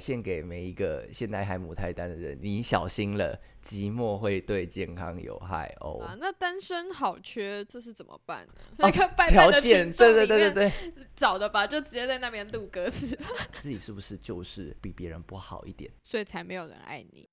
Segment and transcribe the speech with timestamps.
[0.00, 6.02] 献给每一个现在还母胎单的人，你小心了，寂寞会对健康有害哦。
[6.02, 8.54] 啊，那单身好缺，这是怎么办呢？
[8.78, 13.06] 哦那个拜拜的条件，群众对对对里面对对，找的吧，就直接在那边录歌词，
[13.60, 15.90] 自己是不是就是比别人不好一点？
[16.02, 17.28] 所以才没有人爱你。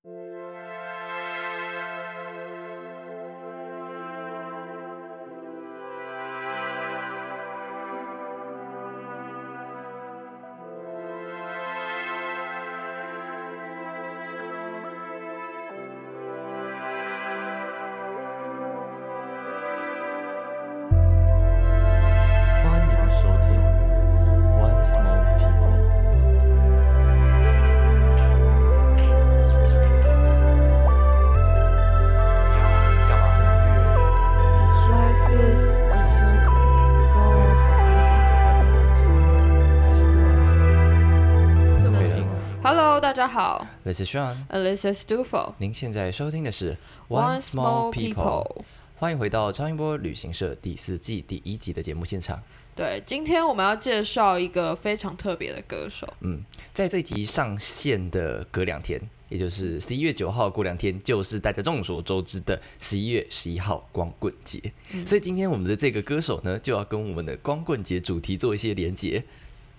[43.88, 45.54] This is Sean，，Alyssa Stufo。
[45.56, 46.76] 您现在收听的是
[47.08, 48.64] One Small People。
[48.98, 52.42] 欢迎回到超音波旅行社第四季第一集的节目现场。
[52.76, 56.06] 对，今天我们要介绍一个非常特别的歌手。
[56.20, 64.60] 嗯，在这集上线的隔两天，也就是十一月九号，过两天就是大家众所周知的十一月十一号光棍节。
[65.06, 69.24] 所以今天我们的这个歌手呢，就要跟我们的光棍节主题做一些连结。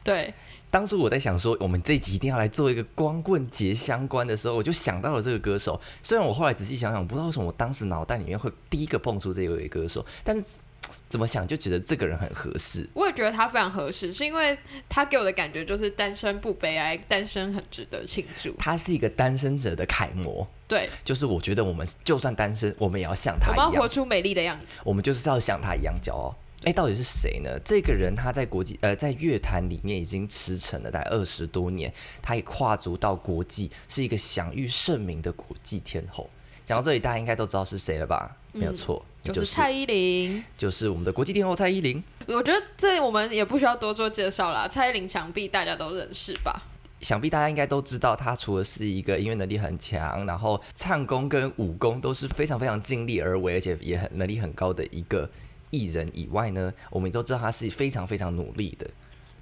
[0.01, 0.33] 对，
[0.71, 5.79] 当初我在想说，我们这集一定要来做一个光棍节相关的时候，我就想到了这个歌手。
[6.03, 10.59] 虽然我后来仔细想想，不知道为什么我当时脑袋里面会第一个蹦出这位歌手，但是
[11.07, 12.87] 怎么想就觉得这个人很合适。
[12.93, 18.53] 我也觉得他非常合适，是因为他给我的感觉就是单身不悲哀，单身很值得庆祝。
[18.57, 24.65] 他是一个单身者的楷模，对，就是我觉得我们就算单身，我们也要像他一样活出美丽的样子。
[24.83, 26.35] 我们就是要像他一样骄傲。
[26.63, 27.57] 哎，到底是谁呢？
[27.63, 36.29] 这个人他在国际呃在乐坛里面已经驰骋了大概二十多年，他也跨足到国际，是一个享誉盛名的国际天后。
[36.65, 38.35] 讲到这里，大家应该都知道是谁了吧？
[38.51, 40.43] 没有错，嗯就是蔡依林。
[40.57, 42.03] 就是我们的国际天后蔡依林。
[42.27, 46.61] 我觉得这我们也不需要多做介绍啦，蔡依林想必大家都认识吧？
[47.01, 55.27] 想必大家应该都知道，她除了是一个音乐能力很强，然后唱功跟武功都是非常非常尽力而为，而且也很能力很高的一个
[55.69, 58.89] 艺人以外呢，我们都知道他是非常非常努力的。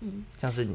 [0.02, 0.68] 嗯，像是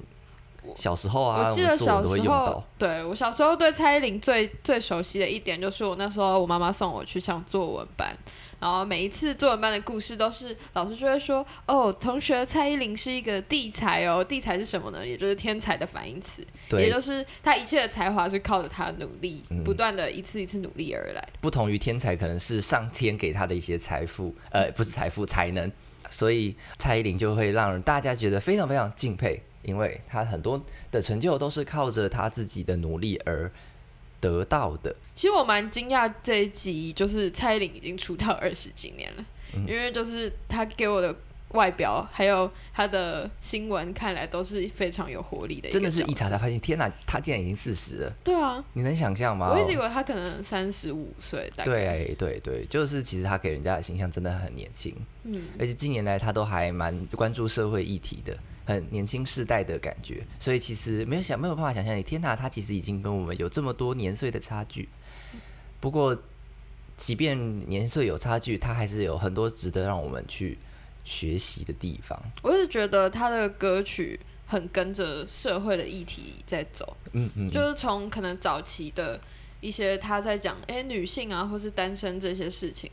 [0.74, 8.16] 小时候啊，我记得小时候对我小时候对蔡依林最最熟悉的一点就是我那时候我妈妈送我去上作文班，
[8.62, 15.04] 然后每一次作文班的故事都是老师就会说，哦，同学蔡依林是一个地才哦，地才是什么呢？
[15.04, 16.46] 也就是天才的反义词，
[16.78, 21.28] 也，就是他一切的才华是靠着他的努力，嗯不断的一次一次努力而来。
[21.40, 25.68] 不同于天才，可能是上天给他的一些财富，呃，不是财富，才能。
[26.08, 30.62] 所以蔡依林就会让大家觉得非常非常敬佩，因为他很多
[30.92, 33.50] 的成就都是靠着他自己的努力而
[34.22, 34.94] 得到的。
[35.14, 39.24] 其实我蛮惊讶这一集就是蔡依林已经出道二十几年了，
[39.54, 39.66] 嗯。
[39.68, 41.14] 因为就是她给我的
[41.48, 49.52] 外表还有她的新闻看来都是非常有活力的真的是一查才发现，天哪，她竟然已经四十了，对啊，你能想象吗？
[49.52, 51.70] 我一直以为她可能三十五岁，大概。
[51.72, 58.34] 对对对，就是其实她给人家的形象真的很年轻，嗯，而且近年来她都还蛮关注社会议题的，
[58.72, 64.88] 很年轻世代的感觉，所以其实没有想没有办法想象，你天哪，他其实已经跟我们有这么多年岁的差距。
[65.80, 66.16] 不过，
[66.96, 70.58] 即便年岁有差距，他还是有很多值得让我们去
[71.04, 72.20] 学习的地方。
[72.42, 79.20] 我一直觉得他的歌曲很跟着社会的议题在走，嗯嗯，就是从可能早期的
[79.60, 82.90] 一些他在讲，哎、女性啊，或是单身这些事情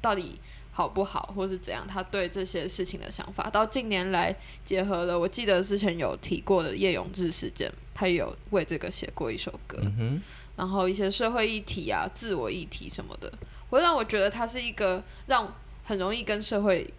[0.00, 0.40] 到底
[0.76, 9.78] 好不好，或是怎样，他对这些事情的想法，到近年来结合了，我记得之前有提过的叶永志事件，他也有为这个写过一首歌。
[10.56, 13.32] 然后一些社会议题啊、自我议题什么的，
[13.70, 15.54] 会让我觉得他是一个让
[15.84, 16.92] 很容易跟社会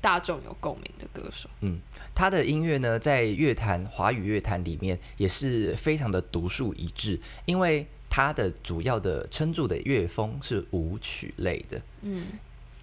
[0.00, 1.46] 大众有共鸣的歌手。
[1.60, 1.78] 嗯
[2.14, 11.80] 他的音乐呢，在乐坛华语乐坛里面也是非常的独树一帜，因为他的主要的撑住的乐风是舞曲类的。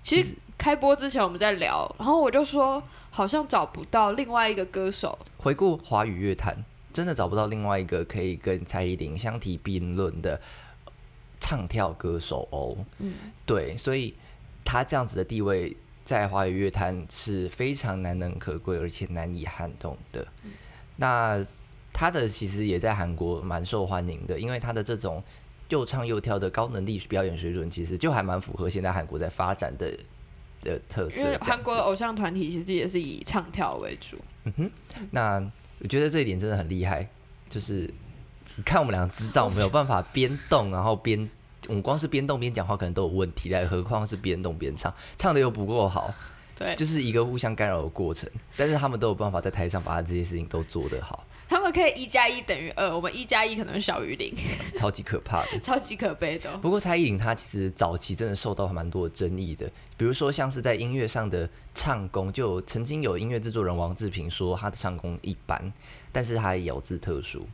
[0.08, 2.82] 其实开播之前我们在聊，然后我就说
[3.12, 6.64] 好像找不到另外一个歌手，回顾华语乐坛，
[6.94, 10.40] 真的找不到另外一个可以跟蔡依林相提并论的
[11.42, 12.78] 唱跳歌手哦。
[13.00, 13.14] 嗯，
[13.46, 14.16] 对，所以
[14.64, 15.76] 他这样子的地位
[16.06, 20.26] 在华语乐坛是非常难能可贵，而且难以撼动的。
[20.96, 21.46] 那
[21.92, 25.22] 他的其实也在韩国蛮受欢迎的，因为他的这种
[25.70, 29.92] 又唱又跳的高能力表演水准，其实就还蛮符合现在韩国在发展的
[30.62, 31.38] 的特色。
[31.42, 34.18] 韩国的偶像团体其实也是以唱跳为主。
[34.46, 34.72] 嗯哼
[35.12, 37.08] 那我觉得这一点真的很厉害，
[37.50, 37.94] 就是
[38.56, 41.30] 你看我们俩智障没有办法边动，然后边
[41.68, 46.14] 我们光是边动边讲话可能都有问题，来何况是边动边唱，唱的又不够好，
[46.56, 48.30] 对，就是一个互相干扰的过程。
[48.56, 54.34] 但是他们都有办法在台上把这些事情都做得好，他们可以一加一等于二，我们一加一可能小于零，
[54.76, 55.60] 超级可怕的。
[55.64, 56.60] 超级可悲的哦。
[56.62, 59.66] 不过蔡依林她其实早期真的受到蛮多的争议的，
[59.96, 65.72] 比如说像是在音乐上的唱功，就曾经有音乐制作人王志平说她的唱功一般，
[66.12, 67.48] 但是她咬字特殊。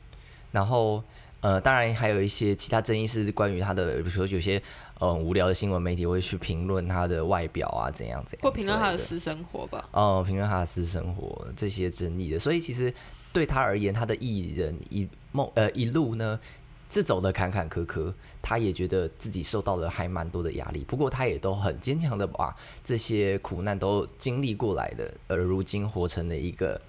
[0.52, 1.04] 然后
[1.42, 4.62] 呃，当然还有一些其他争议是关于她的，比如说有些
[5.00, 9.88] 呃无聊的新闻媒体会去评论她的外表啊怎样怎样或评论她的私生活吧。
[9.92, 12.94] 哦，评论她的私生活这些争议的，所以其实
[13.34, 16.40] 对他而言，他的艺人一梦呃一路呢
[16.90, 26.80] 是走的坎坎坷坷，他也觉得自己受到了还蛮多的压力，不过他也都很坚强的把这些苦难都经历过来的，而如今活成了一个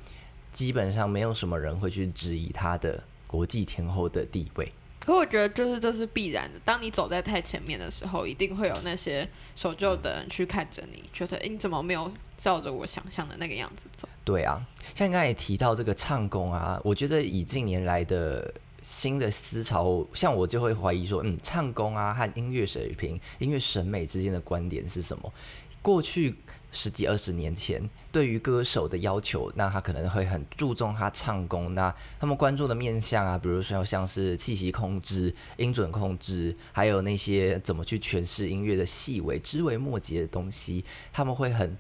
[0.53, 4.71] 基本上没有什么人会去质疑他的国际天后的地位。
[5.01, 14.09] 可我觉得就是这是必然的，当你走在太前面的时候，一定会有那些守旧的人去看着你，觉得你怎么没有照着我想象的那个样子走？
[14.25, 14.65] 对啊，
[14.95, 18.53] 像刚才也提到这个唱功啊，我觉得以近年来的
[18.83, 25.33] 新的思潮，像我就会怀疑说，嗯，唱功啊和音乐水平、音乐审美之间的观点是什么？
[25.81, 26.35] 过去
[26.73, 40.83] 十几二十年前，对于歌手的要求，那他可能会很注重他唱功，那他们关注的面向啊，比如说像是气息控制、音准控制，还有那些怎么去诠释音乐的细微、枝微末节的东西，
[41.13, 41.77] 他们会很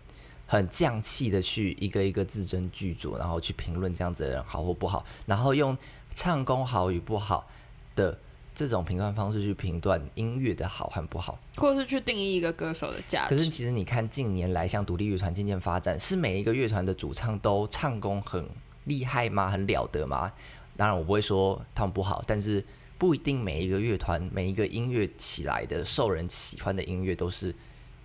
[0.56, 5.76] 很匠气的去一个一个字斟句酌，然后去评论这样子的人好或不好，然后用
[6.14, 7.48] 唱功好与不好
[7.96, 8.16] 的
[8.54, 11.36] 这种评断方式去评断音乐的好和不好。
[11.56, 13.34] 或者是去定义一个歌手的价值？
[13.34, 18.48] 可是其实你看近年来，像独立乐团渐渐发展，是每一个乐团的主唱都唱功很
[18.84, 19.50] 厉害吗？
[19.50, 20.32] 很了得吗？
[20.76, 22.64] 当然我不会说他们不好，但是
[22.96, 27.52] 不一定每一个乐团、每一个音乐起来的受人喜欢的音乐都是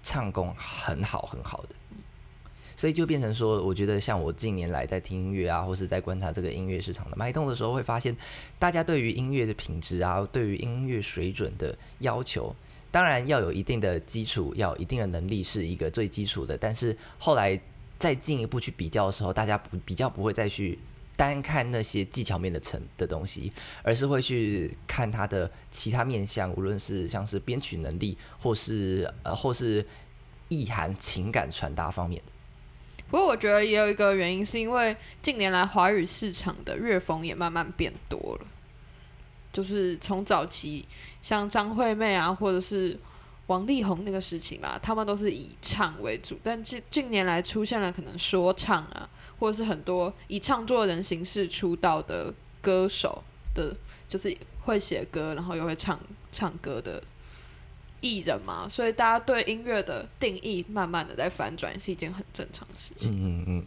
[0.02, 1.76] 唱功很好很好的。
[2.80, 8.16] 所以就变成说，我觉得像我近年来在听音乐啊，或是在观察这个音乐市场的脉动的时候，会发现
[8.58, 12.56] 大家对于音乐的品质啊，对于音乐水准的要求，
[12.90, 16.58] 当然要有一定的基础，要有一定的能力是一个最基础的。
[16.58, 17.60] 但是后来
[17.98, 20.80] 再进一步去比较的时候，大家不比较不会再去
[21.18, 23.52] 单看那些技巧面的层的东西，
[23.84, 29.86] 而是会去看它的其他面向，无论是像是编曲能力，或是呃或是
[30.48, 32.32] 意涵、情感传达方面的。
[33.10, 38.48] 不过我觉得也有一个原因，是因为近年来华语市场的乐风也慢慢变多了，
[39.52, 40.86] 就是从早期
[41.22, 43.00] 像张惠妹啊，或者是
[43.48, 49.10] 王力宏那个时期嘛，他们都是以唱为主，但近近年来出现了可能说唱啊，
[49.40, 53.24] 或者是很多以唱作人形式出道的歌手
[53.56, 53.76] 的，
[54.08, 56.00] 就是会写歌，然后又会唱
[56.32, 57.02] 唱歌的
[58.02, 63.12] 艺人嘛，所以大家对音乐的定义慢慢的在反转，是一件很正常的事情。
[63.12, 63.66] 嗯嗯嗯。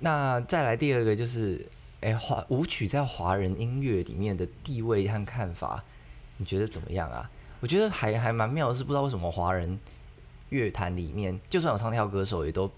[0.00, 1.66] 那再来第二个就是，
[2.00, 5.82] 哎、华舞曲在华人音乐里面的地位和看法，
[6.36, 7.30] 你觉得怎么样啊？
[7.60, 9.78] 我觉得还还蛮妙的是，不知道为什么华人
[10.50, 12.68] 乐坛里面，就算有唱跳歌手，也都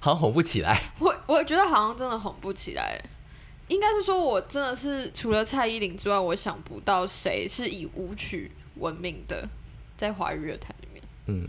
[0.00, 0.82] 好像红不起来。
[0.98, 3.00] 我我觉得好像真的红不起来，
[3.68, 9.48] 应该是说我真的是除了蔡依林之外，我想不到谁是以舞曲闻名的，
[9.96, 11.48] 在华语乐坛里面，嗯，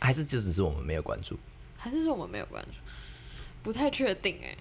[0.00, 1.38] 还是就只是我们没有关注。
[1.76, 2.72] 还是说我们没有关注，
[3.62, 4.56] 不太确定哎。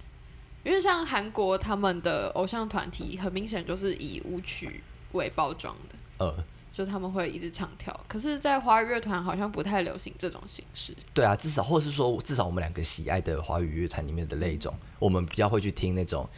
[0.63, 4.83] 因为像韩国他们的偶像团体，很明显就是以舞曲
[5.13, 5.95] 为包装的，
[6.25, 7.97] 呃，就他们会一直唱跳。
[8.09, 10.93] 可是，在华语乐团好像不太流行这种形式。
[11.13, 16.29] 对啊，至少或是说，至少我们两个喜爱的华语乐坛里面的那一种，我们比较会去听那种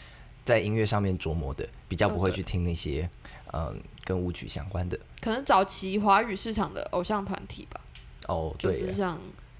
[0.45, 3.09] 在音乐上面琢磨的，比较不会去听那些
[3.53, 4.99] 嗯跟舞曲相关的。
[5.21, 7.79] 可能早期华语市场的偶像团体吧，
[8.27, 9.17] 哦，就是像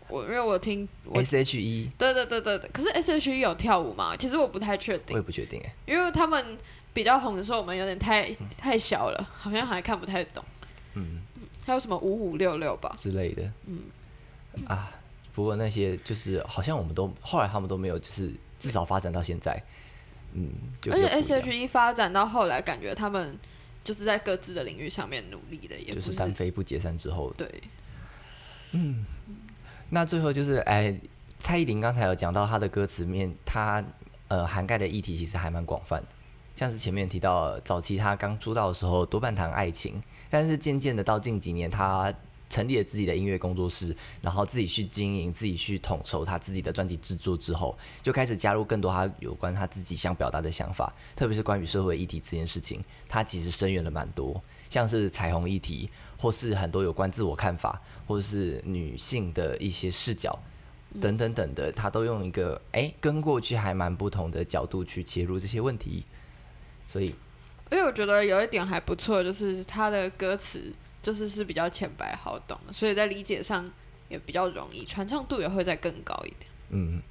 [0.08, 4.16] 我，因为我听我，S H E 对对对对对，可是 S H E 有跳舞吗？
[4.18, 5.74] 其实我不太确我也，不确定哎。
[5.86, 6.58] 因为他们
[6.94, 10.44] 比较红的时候，我们有点太太小了，好像还看不太懂。
[10.96, 11.22] 嗯
[11.66, 12.94] 还有什么五五六六吧？
[12.98, 13.44] 之类的。
[13.68, 13.84] 嗯
[14.66, 14.92] 啊，
[15.34, 19.62] 不过那些就是好像我们都后来他们都没有，就是至少发展到现在，
[20.34, 20.50] 嗯，
[20.82, 23.38] 就而且又不一 S 样 H E 发展到后来，感觉他们
[23.84, 27.50] 就是在各自的领域上面努力的，也不就是单飞不解散之后，对。
[28.74, 29.06] 嗯
[29.90, 30.98] 那最后就是哎，
[31.40, 33.84] 蔡依林刚才有讲到她的歌词面，她
[34.30, 36.08] 呃涵盖的议题其实还蛮广泛的，
[36.56, 42.14] 像是前面提到早期她刚出道的时候多半谈爱情，但是渐渐的到近几年她
[42.52, 60.38] 成立了自己的音乐工作室，然后自己去经营，自己去统筹他自己的专辑制作之后，就开始加入更多他有关他自己想表达的想法，特别是关于社会议题这件事情，他其实声援了蛮多，像是彩虹议题，或是很多有关自我看法，或者是女性的一些视角。
[61.00, 66.04] 等等等的，他都用一个哎、跟过去还蛮不同的角度去切入这些问题，
[66.86, 67.16] 所以
[67.72, 73.70] 因为我觉得有一点还不错，就是他的歌词就是是比较浅白好懂的，所以在理解上
[74.10, 76.42] 也比较容易，传唱度也会再更高一点。
[76.70, 77.02] 嗯，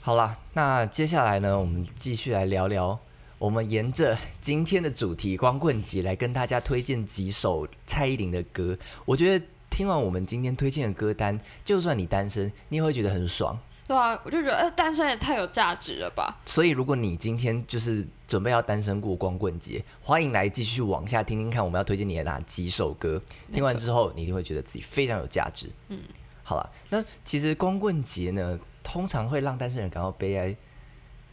[0.00, 2.98] 好啦，那接下来呢，我们继续来聊聊，
[3.38, 8.76] 我们沿着今天的主题光棍节来跟大家推荐几首蔡依林的歌。
[9.04, 13.58] 我觉得听完我们今天推荐的歌单，就算你单身，你也会觉得很爽。
[13.86, 16.34] 对啊，我就觉得，哎、单身也太有价值了吧？
[16.46, 23.20] 所以，如果你今天就是准备要单身过光棍节，欢迎来继续往下听听看，我们要推荐你的哪几首歌。
[23.52, 25.70] 听完之后，你一定会觉得自己非常有价值。
[25.88, 26.00] 嗯，
[26.42, 30.56] 好了，那其实光棍节呢，通常会让单身人感到悲哀，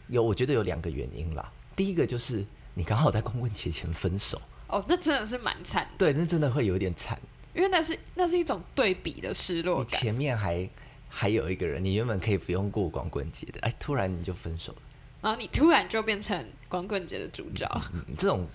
[0.08, 1.50] 有我觉得有两个原因啦。
[1.74, 2.44] 第一个就是
[2.74, 7.18] 你刚好在光棍节前分手，哦，那真的是蛮惨，对，那真的会有点惨。
[7.54, 9.86] 因为那是那是一种对比的失落感。
[9.86, 10.68] 你前面还
[11.14, 14.78] 还有一个人，你原本可以不用过光棍节的，哎，突然你就分手了。
[15.20, 18.48] 然后你突然就变成光棍节的主角，嗯，这种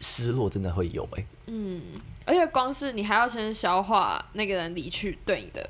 [0.00, 1.82] 失落真的会有哎、嗯，
[2.24, 5.68] 而且光是你还要先消化那个人离去对你的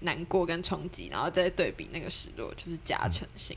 [0.00, 3.56] 难过跟冲击，然后再对比那个失落，就是加成性。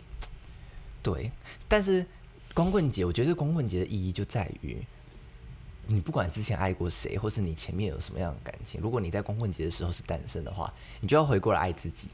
[1.03, 1.31] 对，
[1.67, 2.05] 但是
[2.53, 4.77] 光棍节，我觉得光棍节的意义就在于，
[5.87, 12.09] 你不管之前爱过谁，或是你前面有什么样的感情，如果你在光棍节的时候是单身的话，你就要回过来爱自己，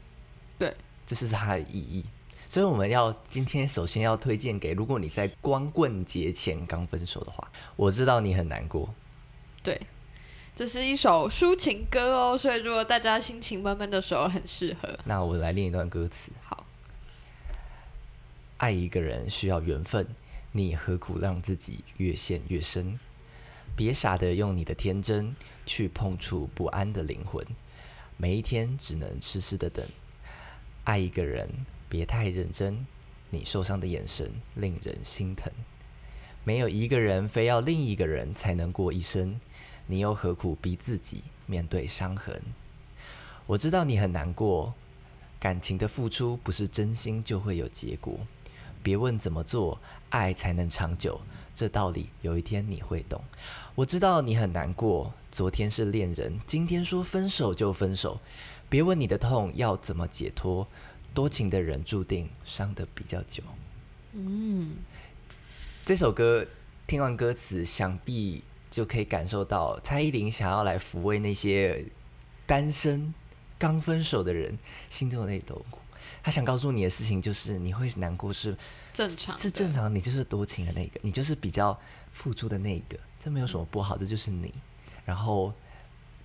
[0.58, 0.74] 对，
[1.06, 2.04] 这是它的意义。
[2.48, 8.92] 所以我们要今天首先要推荐给，如果你在光棍节前刚分手的话，我知道你很难过，
[9.62, 9.80] 对，
[10.54, 14.98] 这是一首抒情歌哦，所以如果大家心情闷闷的时候，很适合。
[15.04, 16.30] 那我来念一段歌词。
[16.42, 16.66] 好，
[18.58, 20.06] 爱一个人需要缘分，
[20.52, 23.00] 你何苦让自己越陷越深？
[23.74, 27.44] 别傻的用你的天真去碰触不安的灵魂，
[28.16, 29.86] 每一天只能痴痴的等。
[30.84, 31.48] 爱一个人
[31.88, 32.86] 别太认真，
[33.30, 35.50] 你受伤的眼神令人心疼。
[36.44, 39.40] 没有一个人非要另一个人才能过一生，
[39.86, 42.42] 你又何苦逼自己面对伤痕？
[43.46, 44.74] 我知道你很难过，
[45.40, 48.18] 感情的付出不是真心就会有结果。
[48.82, 51.20] 别问怎么做，爱才能长久，
[51.54, 53.22] 这道理有一天你会懂。
[53.74, 58.20] 我知道你很难过，昨天是恋人，今天说分手就分手。
[58.68, 60.66] 别问你的痛要怎么解脱，
[61.12, 63.42] 多情的人注定伤得比较久。
[64.12, 64.76] 嗯，
[65.84, 66.46] 这首歌
[66.86, 71.84] 听完歌词，想必就可以感受到蔡依林想要来抚慰那些
[72.46, 73.12] 单身、
[73.58, 75.62] 刚分手的人心中的那种
[76.22, 76.24] 苦。
[76.24, 78.56] 她想告诉你的事情就是，你会难过是
[78.92, 81.78] 正常是正常，你就是多情的那个，你就是比较
[82.12, 84.54] 付出的那个，这没有什么不好，这就是你。
[85.04, 85.52] 然后，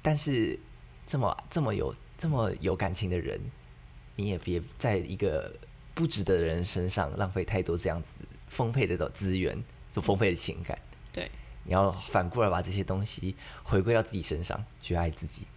[0.02, 0.60] 但是
[1.06, 3.42] 这么这么有这么有感情的人，
[4.16, 5.52] 你也别在一个
[5.96, 8.10] 不值得的人身上浪费太多这样子
[8.48, 9.58] 丰沛的资源，
[9.92, 10.78] 就丰沛的情感。
[11.12, 11.32] 对，
[11.64, 15.48] 你要反过来把这些东西回归到自己身上，去爱自己。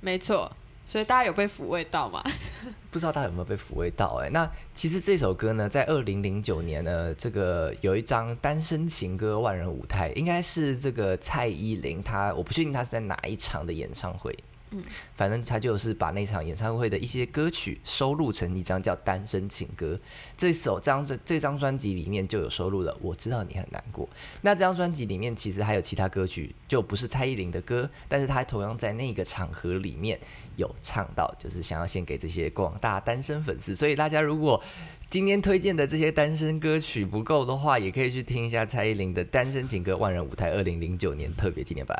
[0.00, 0.54] 没错。
[0.86, 2.22] 所以大家有被抚慰到吗？
[2.90, 14.34] 不知道大家有没有被抚慰到、哎，那其实这首歌呢，在二零零九年呢，这个有一张单身情歌万人舞台，应该是这个蔡依林，她我不确定她是在哪一场的演唱会，
[14.70, 14.82] 嗯，
[15.14, 19.94] 反正他就是把那场演唱会的一些歌曲收录成一张叫《单身情歌》。
[20.36, 24.06] 这首张这这张专辑里面就有收录了《我知道你很难过》。
[24.42, 30.18] 那这张专辑里面其实还有其他歌曲，就不是蔡依林的歌，但是她同样在那个场合里面
[30.56, 33.74] 有唱到，就是想要献给这些广大单身粉丝。
[33.74, 34.62] 所以大家如果
[35.08, 41.96] 今天推荐的这些单身歌曲不够的话，也可以去听一下蔡依林的《单身情歌万人舞台》二零零九年特别纪念版，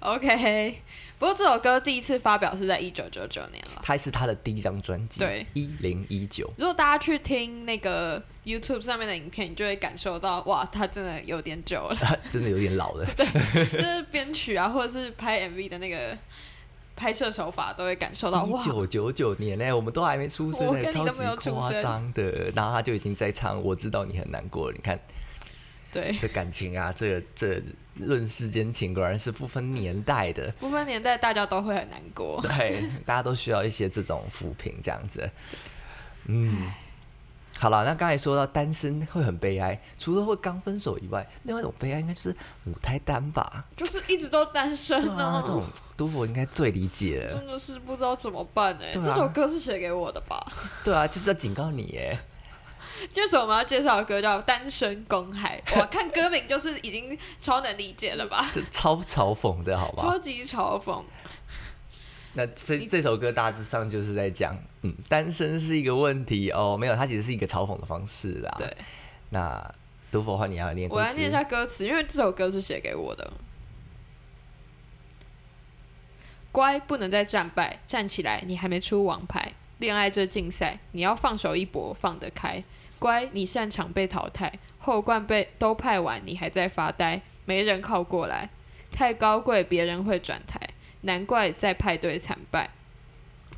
[0.00, 0.80] OK，
[1.18, 3.82] 不过这首歌第一次发表是在一九九九年了。
[3.82, 6.48] 它是他的第一张专辑，对，一零一九。
[6.56, 11.98] 如果大家去听那个 YouTube 上面的影片，你就会感受到，哇，他真的有点久了。
[12.30, 13.26] 真的有点老了， 对
[13.72, 16.16] 就是编曲啊，或者是拍 MV 的那个
[16.94, 22.50] 拍摄手法，都会感受到，哇，一九九九年呢、我们都还没出生呢、我跟你超级都没有出夸生张的。
[22.54, 24.98] 然后他就已经在唱《我知道你很难过》了，你看
[25.90, 27.62] 对，这感情啊，这这
[27.94, 30.52] 论世间情，果然是不分年代的。
[30.60, 32.40] 不分年代，大家都会很难过。
[32.44, 35.30] 对，大家都需要一些这种抚平，这样子。
[36.26, 36.70] 嗯，
[37.58, 43.64] 好了，那刚才说到单身会很悲哀，除了会刚分手以外，另外一种悲哀应该就是母胎单吧？
[43.74, 45.64] 就是一直都单身对啊啊，，这种
[45.96, 47.34] 都我应该最理解了。
[47.34, 50.52] 真的是不知道怎么办哎、这首歌是写给我的吧？
[50.84, 52.18] 对啊，就是要警告你耶。
[53.12, 58.48] 就是我们要介绍的歌叫《单身公害》，哇，看歌名就是已经超能理解了吧？
[58.54, 60.02] 这超嘲讽的好吧？
[60.02, 61.02] 超级嘲讽。
[62.34, 68.54] 那这这首歌大致上就是在讲，嗯，单身是一个问题哦，没有，它其实是一个嘲讽的方式啦。
[68.58, 68.76] 对，
[69.30, 69.74] 那
[70.10, 73.32] 读佛话你要念，我来念一下歌词，因为这首歌是写给我的。
[76.52, 79.52] 乖，不能再战败，站起来，你还没出王牌。
[79.78, 82.62] 恋爱这竞赛，你要放手一搏，放得开。
[82.98, 88.50] 乖，你擅长被淘汰，后冠被都派完，你还在发呆，没人靠过来。
[88.90, 90.60] 太高贵，别人会转台，
[91.02, 92.70] 难怪在派对惨败。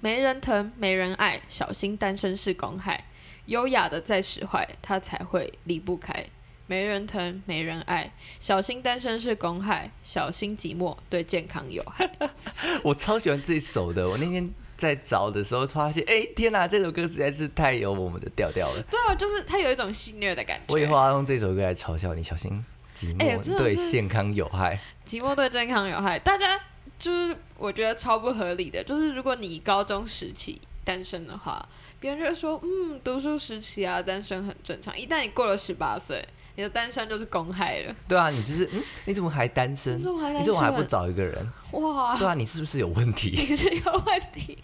[0.00, 3.04] 没人疼，没人爱，小心单身是公害。
[3.46, 6.26] 优雅的再使坏，他才会离不开。
[6.66, 12.08] 没人疼，没人爱，小心单身是公害，小心寂寞对健康有害。
[12.84, 14.08] 我超喜欢这首的。
[14.08, 14.48] 我那天
[14.80, 18.82] 在找的时候发现，哎、天哪，这首歌实在是太有我们的调调了。
[18.90, 20.72] 对啊，就是它有一种戏虐的感觉。
[20.72, 22.64] 我以后要用这首歌来嘲笑你，小心
[22.96, 24.80] 寂寞对健康有害。
[25.06, 26.58] 寂寞对健康有害，大家
[26.98, 28.82] 就是我觉得超不合理的。
[28.82, 31.68] 就是如果你高中时期单身的话，
[32.00, 34.98] 别人就会说，嗯，读书时期啊，单身很正常。
[34.98, 37.94] 一旦你过了十八岁，你的单身就是公害了。
[38.08, 39.98] 对啊，你就是，嗯，你怎么还单身？
[39.98, 41.52] 你怎么还单身你怎么还不找一个人？
[41.72, 43.30] 哇，对啊，你是不是有问题？
[43.48, 44.58] 你是有问题。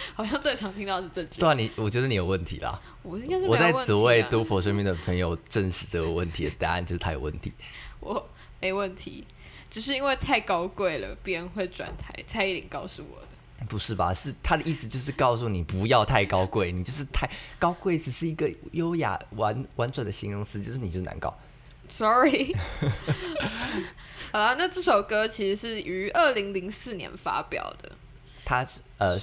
[0.14, 2.80] 好像最常听到是这句，对啊，你我觉得你有问题啦。
[3.02, 4.28] 我应该是没我在有问题、此为啊。
[4.30, 7.52] 杜佛身边的朋友证实这个问题的答案就是他有问题。
[8.00, 8.28] 我
[8.60, 9.24] 没问题，
[9.68, 12.14] 只是因为太高贵了，别人会转台。
[12.26, 13.28] 蔡依林告诉我的。
[13.68, 14.14] 不是吧？
[14.14, 17.28] 是他的意思就是告诉你不要太高贵，你就是太
[17.58, 21.36] 高贵，只是一个优雅婉婉转的形容词，就是你就难搞。
[21.88, 22.54] Sorry。
[24.30, 27.90] 好了，那这首歌其实是于二零零四年发表的。
[28.44, 29.16] 他是呃，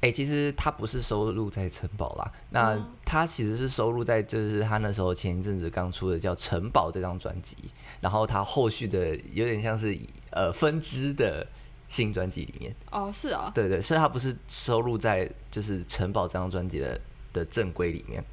[0.00, 7.56] 哎、其实他不是收录在城堡啦，那嗯他其实是收录在就是他那时候前一阵子刚出的叫《城堡》这张专辑，
[8.00, 9.98] 然后他后续的有点像是
[10.30, 11.46] 呃分支的
[11.88, 12.74] 新专辑里面。
[12.92, 17.00] 哦，是啊、对对，所以他不是收录在就是《城堡》这张专辑的
[17.32, 18.24] 的正规里面，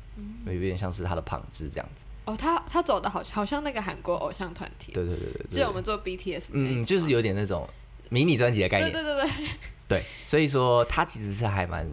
[0.46, 2.06] 有点像是他的旁支这样子。
[2.26, 7.68] 哦，他他走的好好像那个韩国偶像团体，对对对对对，记得我们做 BTS 那一嗯，就是有点那种
[8.12, 8.92] 迷你专辑的概念。
[8.92, 9.48] 对对对对，
[9.88, 11.88] 对，所以说他其实是还蛮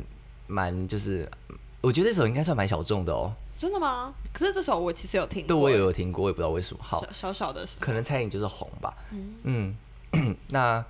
[0.47, 1.31] 蛮就是，
[1.81, 3.33] 我觉得这首应该算蛮小众的哦。
[3.57, 4.13] 真的吗？
[4.33, 6.83] 可是这首我其实有听过，对我也有听过，我也不知道为什么。
[6.83, 8.93] 好小，小小的时候可能蔡颖就是红吧。
[9.45, 9.77] 嗯，
[10.51, 10.85] 那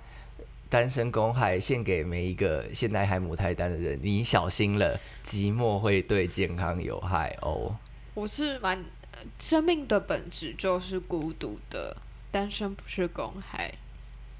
[0.67, 7.75] 单身公害献给每一个现在还母胎单的人，你小心了，寂寞会对健康有害哦。
[8.15, 11.95] 我是蛮呃生命的本质就是孤独的，
[12.31, 13.71] 单身不是公害。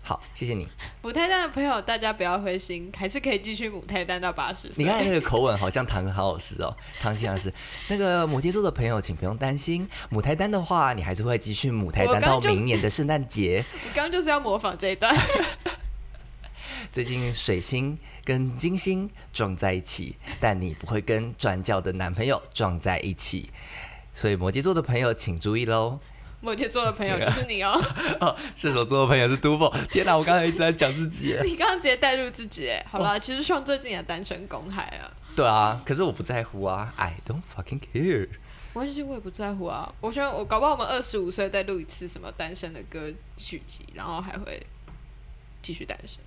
[0.07, 0.67] 好，谢谢你。
[1.01, 4.83] 母胎单的朋友，大家不要灰心，还是可以继续母胎单到八十岁。
[4.83, 7.51] 你看那个口吻好像唐好老师哦，唐新老师。
[7.89, 13.65] 那个摩羯座的朋友，请不用担心，母胎单的话，你还是会继续母胎单到明年的圣诞节。
[13.83, 15.11] 你刚刚就是要模仿这一段。
[16.91, 23.49] 最近水星跟金星撞在一起，但你不会跟转角的男朋友撞在一起，
[24.13, 25.99] 所以摩羯座的朋友请注意喽。
[26.45, 27.73] 摩羯座的朋友就是你哦，
[28.21, 29.73] 哦，射手座的朋友是 Dubo。
[29.87, 31.35] 天哪，我刚才一直在讲自己。
[31.43, 32.85] 你刚刚直接带入自己哎。
[32.87, 38.27] 好啦，其实像最近也单身公害啊，对啊，可是我不在乎啊，I don't fucking care。
[38.75, 39.91] 没关系，我也不在乎啊。
[39.99, 44.61] 我觉得我搞不好我们二十五岁再录一次什么单身的歌曲集，然后还会
[45.63, 46.19] 继续单身，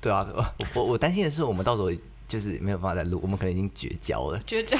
[0.00, 0.46] 对啊，我
[0.80, 1.90] 我我担心的是，我们到时候
[2.34, 4.40] 就是没有办法再录，我们可能已经绝交了。
[4.44, 4.76] 绝交，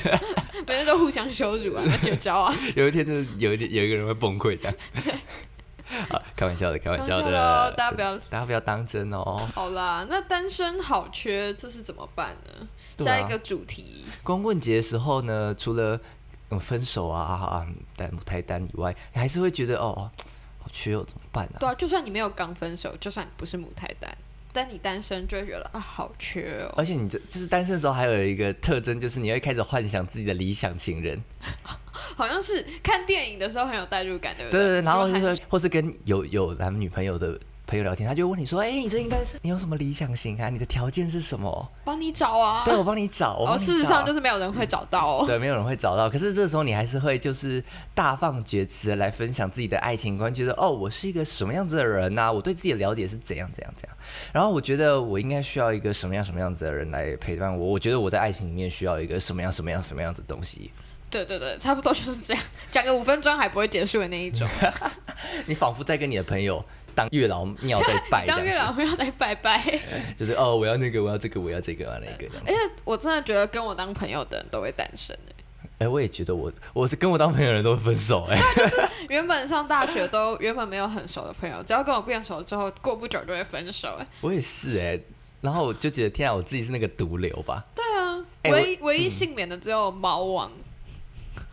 [0.66, 2.56] 每天都互相羞辱啊，那绝交啊。
[2.74, 4.74] 有一天就是有一点有一个人会崩溃这样。
[6.08, 9.46] 啊，开玩笑的，开玩笑的大家不要大家不要当真哦。
[9.54, 12.66] 好啦，那单身好缺，这是怎么办呢？
[12.98, 16.00] 啊下一个主题，光棍节的时候呢，除了
[16.48, 20.10] 嗯分手啊、啊单母胎单以外，你还是会觉得哦，
[20.58, 21.56] 好缺哦，怎么办啊？
[21.60, 24.10] 对啊，就算你没有刚分手，就算你不是母胎单，
[24.56, 26.72] 但你单身就会觉得啊，好缺哦。
[26.78, 31.22] 而且你这就是单身的时候，还有一个特征，就是你会开始幻想自己的理想情人，
[32.16, 40.48] 好像是看电影的时候很有代入感，对不对对对，然后就很是或是跟有有男女朋友的朋友聊天，他就问你说，哎、你这应该是，你有什么理想型啊？
[40.48, 41.72] 你的条件是什么？
[41.84, 42.62] 帮你找啊。
[42.64, 45.24] 对我帮你找，我哦，事实上就是没有人会找到哦。
[45.26, 46.08] 对，没有人会找到。
[46.08, 53.96] 可是这时候你还是会就是大放厥词来分享自己的爱情观，觉得哦，我是一个什么样子的人呐、我对自己的了解是怎样怎样怎样。
[54.32, 57.66] 然后我觉得我应该需要一个什么样什么样子的人来陪伴我。
[57.66, 60.70] 我觉得我在爱情里面需要一个什么样什么样什么样的东西。
[61.08, 64.46] 对对对，差不多就是这样，讲个五分钟还不会结束的那一种。
[65.46, 66.62] 你仿佛在跟你的朋友
[66.96, 69.62] 当月老庙在拜当月老庙在拜拜。
[70.18, 72.26] 就是哦，我要那个，我要这个，我要这个，我要那个。
[72.44, 72.54] 而且
[72.84, 75.32] 我真的觉得跟我当朋友的人都会单身欸
[75.78, 78.76] 哎、我也觉得我我是跟我当朋友的人都会分手哎就是、
[79.10, 83.94] 原本上大学都原本没有很熟的朋友，只要跟我变熟之后，过不久就会分手。
[84.00, 84.98] 哎，我也是哎、
[85.42, 87.62] 然后我就觉得天啊，我自己是那个毒瘤吧？
[87.74, 90.50] 对啊，哎唯一唯一幸免的只有猫王，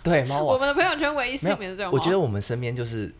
[0.01, 1.93] 对，猫王我们的朋友圈唯一幸免的只有猫。
[1.93, 3.13] 我觉得我们身边就是我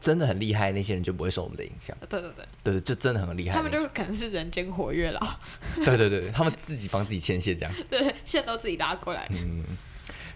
[0.00, 1.96] 真的很厉害，那些人就不会受我们的影响。
[2.08, 3.72] 对对对，对对，就真的很厉害他们。
[3.72, 5.40] 就可能是人间活跃了，
[5.84, 7.74] 对对对对，他们自己帮自己牵线这样。
[7.90, 9.26] 对，线都自己拉过来。
[9.30, 9.64] 嗯，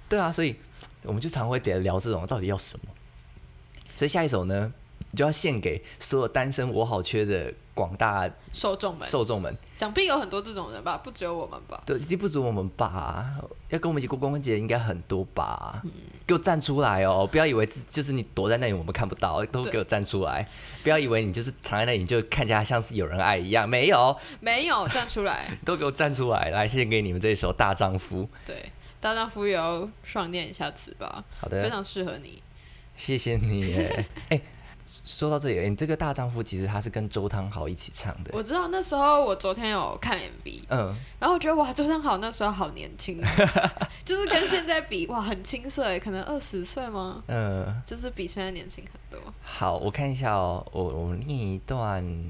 [0.08, 0.56] 对啊，所以
[1.02, 2.92] 我们就常会得聊这种到底要什么。
[3.96, 4.72] 所以下一首呢，
[5.16, 9.56] 就要献给所有单身我好缺的广大受众们，受众们。
[9.74, 11.82] 想必有很多这种人吧，不只有我们吧。
[11.86, 13.36] 对，一定不止我们吧？
[13.68, 15.82] 要跟我们一起过光棍节，应该很多吧？
[16.26, 17.26] 给我站出来哦！
[17.26, 20.46] 不要以为就是你躲在那里我们看不到，都给我站出来！
[20.82, 26.50] 不要以为你就是藏在那里你就看起来像是有人爱一样，没有，没有站出来， 都给我站出来！
[26.50, 28.22] 来，献给你们这一首《大丈夫》。
[28.44, 32.42] 对，大丈夫也要上念一下词吧，好的，非常适合你。
[32.96, 34.06] 谢谢你耶！
[34.28, 34.40] 哎、
[35.04, 38.30] 说到这里，你这个大丈夫其实他是跟周汤豪一起唱的。
[38.32, 43.20] 我知道那时候我昨天有看 MV，嗯，然后我觉得哇，周汤豪那时候好年轻，
[44.04, 47.22] 就是跟现在比哇很青涩哎，可能二十岁吗？
[47.26, 49.32] 嗯，就是比现在年轻很多。
[49.42, 52.24] 好，我看一下哦，我我念一段。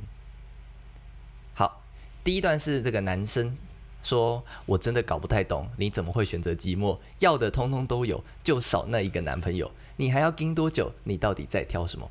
[1.54, 1.82] 好，
[2.24, 3.56] 第一段是这个男生
[4.02, 6.98] 说：“我真的搞不太懂，你怎么会选择寂寞？
[7.20, 10.92] 要的通通都有，就少那一个男朋友，你还要盯多久？
[11.04, 12.10] 你到底在挑什么？”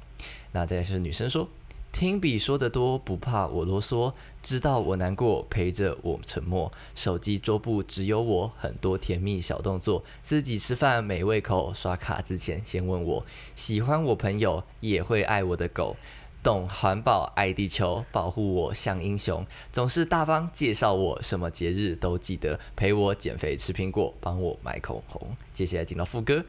[0.51, 1.47] 那再是女生说
[1.91, 6.71] ：“听比说的多，不怕我啰嗦，知道我难过，陪着我沉默。
[6.95, 15.95] 手机桌布只有我，很多甜蜜小动作，自己吃饭没胃口，刷卡之前先问我，喜欢我朋友也会爱我的狗。”
[16.43, 25.35] 懂环保，爱地球，保护我像英雄，总是大方介绍我，什么节日都记得陪我减肥吃苹果，帮我买口红。
[25.51, 26.41] 接下来进到副歌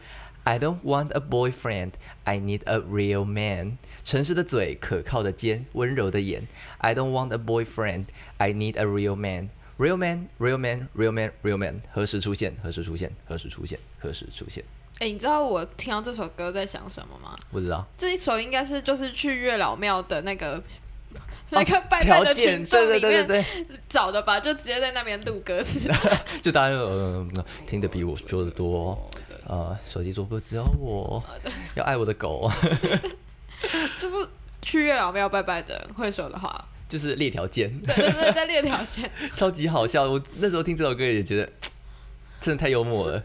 [0.45, 1.93] ，I don't want a boyfriend,
[2.25, 3.79] I need a real man。
[4.05, 6.47] 诚实的嘴，可靠的肩，温柔的眼。
[6.79, 8.07] I don't want a boyfriend,
[8.39, 9.51] I need a real man。
[9.79, 12.57] Real man, real man, real man, real man，何时出现？
[12.63, 13.13] 何时出现？
[13.27, 13.79] 何时出现？
[14.01, 14.65] 何时出现？
[14.99, 17.39] 哎、你知道我听到这首歌在想什么吗？
[17.53, 17.87] 不知道。
[17.97, 20.61] 这一首应该是就是去月老庙的那个。
[21.51, 23.47] 那个拜拜的群众里面。
[23.89, 25.89] 找的吧，就直接在那边录歌词。
[26.43, 27.27] 就大家就呃
[27.67, 29.11] 听得比我说的多，
[29.49, 31.23] 呃，手机主播只有我，
[31.75, 32.49] 要爱我的狗，
[33.99, 34.29] 就是
[34.63, 36.65] 去月老庙拜拜的会说的话。
[36.89, 39.11] 就是列条件， 对对对，在列条件。
[39.35, 40.05] 超级好笑。
[40.11, 41.53] 我那时候听这首歌也觉得
[42.41, 43.23] 真的太幽默了，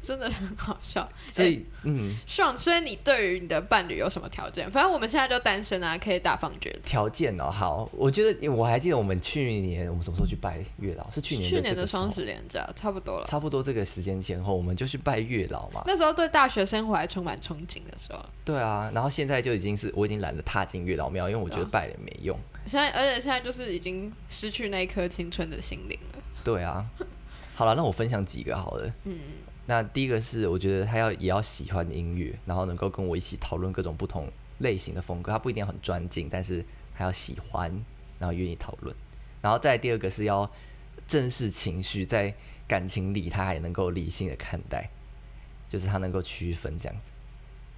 [0.00, 1.08] 真的很好笑。
[1.26, 4.70] 所以嗯，爽，所以你对于你的伴侣有什么条件？
[4.70, 6.80] 反正我们现在就单身啊，可以大放厥词。
[6.84, 11.10] 条件哦，好，我觉得我还记得我们去年我们什么时候去拜月老？
[11.10, 15.82] 是去年去年的双十连假差不多了，差不多这个时间前后，我们就去拜月老嘛。
[15.86, 22.38] 那时候对大学生活还充满憧憬的时候，对啊，然后现在就已经是我已经懒得踏进月老庙，因为我觉得拜了没用。
[22.66, 26.22] 现在而且现在就是已经失去那一颗青春的心灵了。
[26.42, 26.84] 对啊，
[27.54, 28.90] 好了，那我分享几个好了。
[29.04, 29.18] 嗯，
[29.66, 35.32] 那第一个是，我觉得他要也要喜欢音乐，然后能够跟我一起讨论各种不同类型的风格。
[35.32, 37.70] 他不一定很专精，但是还要喜欢，
[38.18, 38.94] 然后愿意讨论。
[39.40, 40.50] 然后再第二个是要
[41.06, 42.34] 正视情绪，在
[42.66, 44.90] 感情里他还能够理性的看待，
[45.68, 47.10] 就是他能够区分这样子。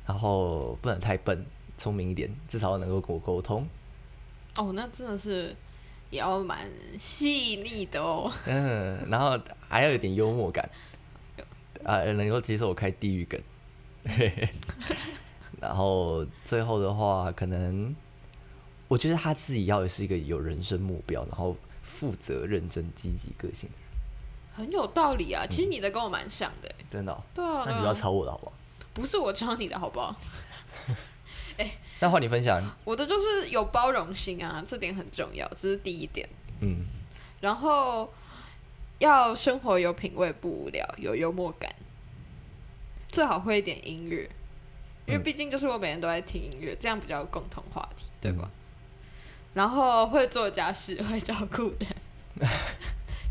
[0.07, 1.45] 然后不能太笨，
[1.77, 3.67] 聪明一点，至少能够跟我沟通。
[4.57, 5.55] 哦，那真的是
[6.11, 8.33] 也要蛮细腻的哦。
[8.45, 10.71] 嗯，然后还要有点幽默感，
[11.87, 13.41] 啊，能够接受我开地狱梗。
[15.61, 17.95] 然后最后的话，可能
[18.89, 23.77] 我觉得他自己要的是一个有人生目标，然后负责、认真、积极、个性的
[24.59, 26.75] 人，很有道理啊，其实你的跟我蛮像的欸。
[26.91, 28.53] 真的哦、对啊，那你不要啊，抄我的好不好？
[28.93, 30.15] 不是我抄你的好不好？
[32.01, 36.29] 那换你分享，我的就是有包容心啊，这点很重要，这是第一点。
[36.61, 36.85] 嗯，
[37.41, 38.13] 然后
[38.99, 41.75] 要生活有品味，不无聊，有幽默感，
[43.09, 44.29] 最好会一点音乐，
[45.07, 48.45] 因为嗯毕竟就是我每天都在听音乐，这样比较有共同话题，对吧？
[48.45, 48.51] 嗯
[49.57, 51.89] 然后会做家事，会照顾人，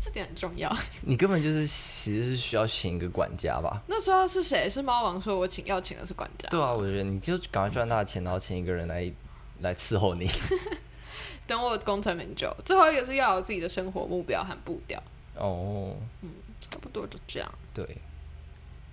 [0.02, 0.76] 这点很重要。
[1.02, 3.80] 你根本就是其实是需要请一个管家吧？
[3.86, 4.68] 那时候是谁？
[4.68, 6.48] 是猫王说我请要请的是管家。
[6.48, 9.08] 对啊，我觉得你就赶快赚大钱，然后请一个人来
[9.60, 10.28] 来伺候你。
[11.46, 15.00] 等我功成名就，最后一个是要有自己的生活目标和步调，
[15.38, 16.30] 哦，嗯
[16.70, 17.50] 差不多就这样。
[17.72, 17.86] 对，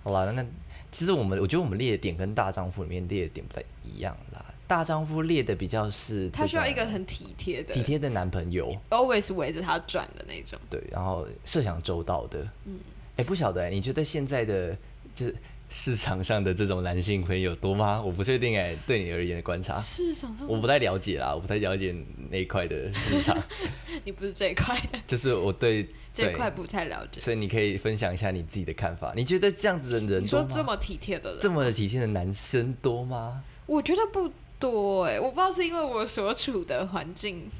[0.02, 0.44] 好啦，那
[0.90, 4.44] 其实我们我觉得我们列的点跟大丈夫里面列的点不太一样啦。
[4.66, 10.58] 大丈夫列的比较是他需要一个很体贴的体贴的男朋友，，always 围着他转的那种。
[10.70, 12.40] 对，然后设想周到的。
[12.64, 12.78] 嗯，
[13.16, 14.76] 哎、不晓得、你觉得现在的
[15.14, 15.36] 就是
[15.76, 18.00] 市场上的这种男性朋友多吗？
[18.00, 21.92] 我不确定哎、对你而言的观察，市场上我不太了解啦，我不太了解
[22.30, 23.36] 那一块的市场，
[24.04, 27.20] 你不是这一块的，就是我对对这一块不太了解。
[27.20, 29.12] 所以你可以分享一下你自己的看法。
[29.16, 30.24] 你觉得这样子的人？
[30.24, 33.42] 说这么体贴的人，这么体贴的男生多吗？
[33.66, 37.50] 我觉得不多哎、我不知道是因为我所处的环境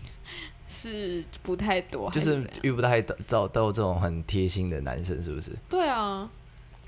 [0.68, 2.48] 是不太多，就是？
[2.62, 5.50] 遇不太到到到这种很贴心的男生，是不是？
[5.68, 6.30] 对啊，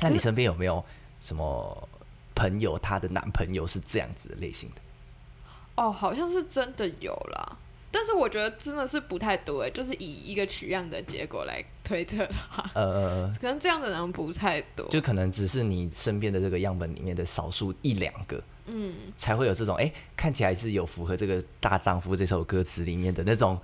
[0.00, 0.82] 那你身边有没有
[1.20, 1.88] 什么
[2.34, 4.76] 朋友，她的男朋友是这样子的类型的？
[5.76, 7.58] 哦，好像是真的有啦，
[7.90, 14.86] 但是我觉得真的是不太多哎、就是以一个取样的结果来推测的话，呃，可能这样的人不太多。
[14.88, 23.60] 就可能只是你身边的这个样本里面的少数一两个，嗯，才会有这种哎、诶看起来是有符合这个大丈夫这首歌词里面的那种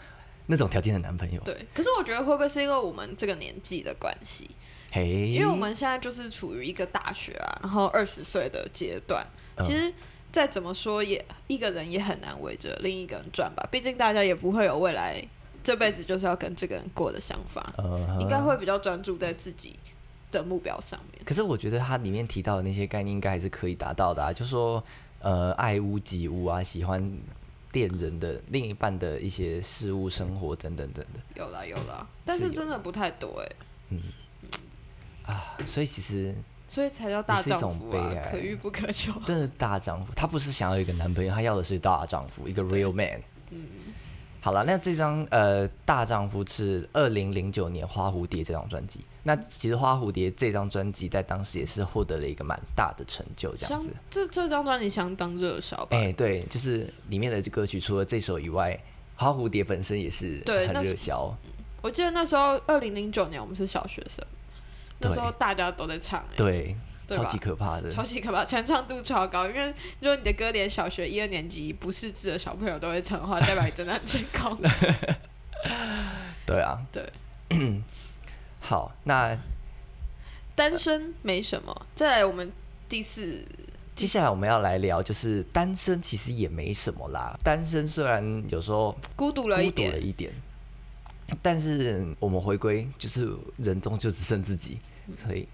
[0.47, 1.41] 那种条件的男朋友。
[1.45, 1.67] 对。
[1.73, 4.51] 可是我觉得会不会是因为我们这个年纪的关系？
[4.93, 9.27] 嘿，因为我们现在就是处于一个大学啊，然后二十岁的阶段，
[9.57, 9.67] 嗯。
[9.67, 9.93] 其实
[10.31, 15.23] 再怎么说也一个人也很难围着另一个人转吧，毕竟大家也不会有未来
[15.65, 19.79] 这辈子就是要跟这个人过的想法，呃应该会比较专注在自己
[20.31, 21.25] 的目标上面。
[21.25, 24.33] 可是我觉得它里面提到的那些概念，应该还是可以达到的啊。
[24.33, 24.83] 就说
[25.21, 27.19] 呃，爱屋及乌啊，喜欢
[27.73, 31.23] 恋人的另一半的一些事物、生活等等等等。
[31.37, 33.99] 有啦有啦，但是真的不太多哎、
[35.27, 35.57] 啊。
[35.67, 36.35] 所以其实
[36.69, 39.13] 所以才叫大丈夫啊，可遇不可求。
[39.27, 43.21] 真的大丈夫，他不是想要一个男朋友，他要的是大丈夫，一个 real man。
[43.51, 43.67] 嗯，
[44.41, 49.05] 好了，那这张呃大丈夫是二零零九年花蝴蝶这张专辑。
[49.25, 53.95] 那其实花蝴蝶这张专辑在当时也是获得了一个蛮大的成就，这样子。
[54.11, 55.97] 这这张专辑相当热销吧？
[55.97, 58.77] 哎、对，就是里面的歌曲除了这首以外，
[59.15, 61.33] 花蝴蝶本身也是很热销。
[61.83, 64.27] 我记得那时候二零零九年我们是小学生，
[65.03, 66.77] 那时候大家都在唱、哎，对，
[67.09, 67.93] 超级可怕的。
[67.93, 69.47] 超级可怕，传唱度超高。
[69.47, 69.67] 因为
[70.01, 74.59] 如果你的歌连小学一二年级不识字的小朋友都会唱的话，代表你真的很成功。
[76.47, 77.13] 对啊，对，
[78.61, 79.37] 好，那
[80.55, 81.87] 单身没什么。
[81.95, 82.51] 再来，我们
[82.89, 83.45] 第四，
[83.95, 87.39] 接下来我们要来聊，就是单身其实也没什么啦。
[87.45, 90.33] 单身虽然有时候孤独了一孤独了点，一点，
[91.41, 94.79] 但是我们回归就是人终究只剩自己，
[95.17, 95.49] 所以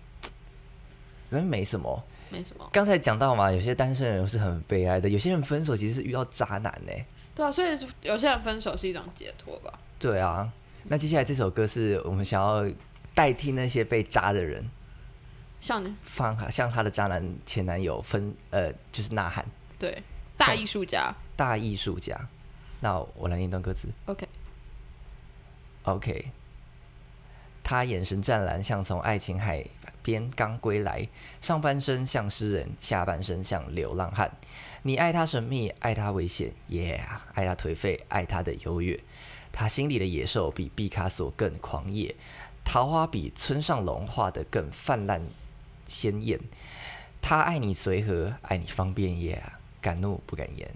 [1.30, 2.02] 人没什么。
[2.30, 2.68] 没什么。
[2.72, 6.92] 刚才讲到嘛，有些单身人是很悲哀的，有些人分手其实是遇到渣男呢、
[7.34, 9.78] 对啊，所以有些人分手是一种解脱吧。
[9.98, 10.52] 对啊，
[10.84, 12.70] 那接下来这首歌是我们想要
[13.14, 14.68] 代替那些被渣的人，
[15.60, 19.44] 像你放向他的渣男前男友分呃，就是呐喊
[19.78, 20.02] 对
[20.36, 22.28] 大艺术家大艺术家。
[22.80, 23.88] 那我来念一段歌词。
[25.84, 26.30] ，OK，OK，
[27.68, 29.62] 他眼神湛蓝，像从爱琴海
[30.02, 31.06] 边刚归来，
[31.42, 34.32] 上半身像诗人，下半身像流浪汉。
[34.84, 36.98] 你爱他神秘，爱他危险也
[37.34, 38.98] 爱他颓废，爱他的优越。
[39.52, 42.16] 他心里的野兽比毕卡索更狂野，
[42.64, 45.20] 桃花比村上隆画得更泛滥
[45.84, 46.40] 鲜艳。
[47.20, 49.42] 他爱你随和，爱你方便也
[49.82, 50.66] 敢怒不敢言。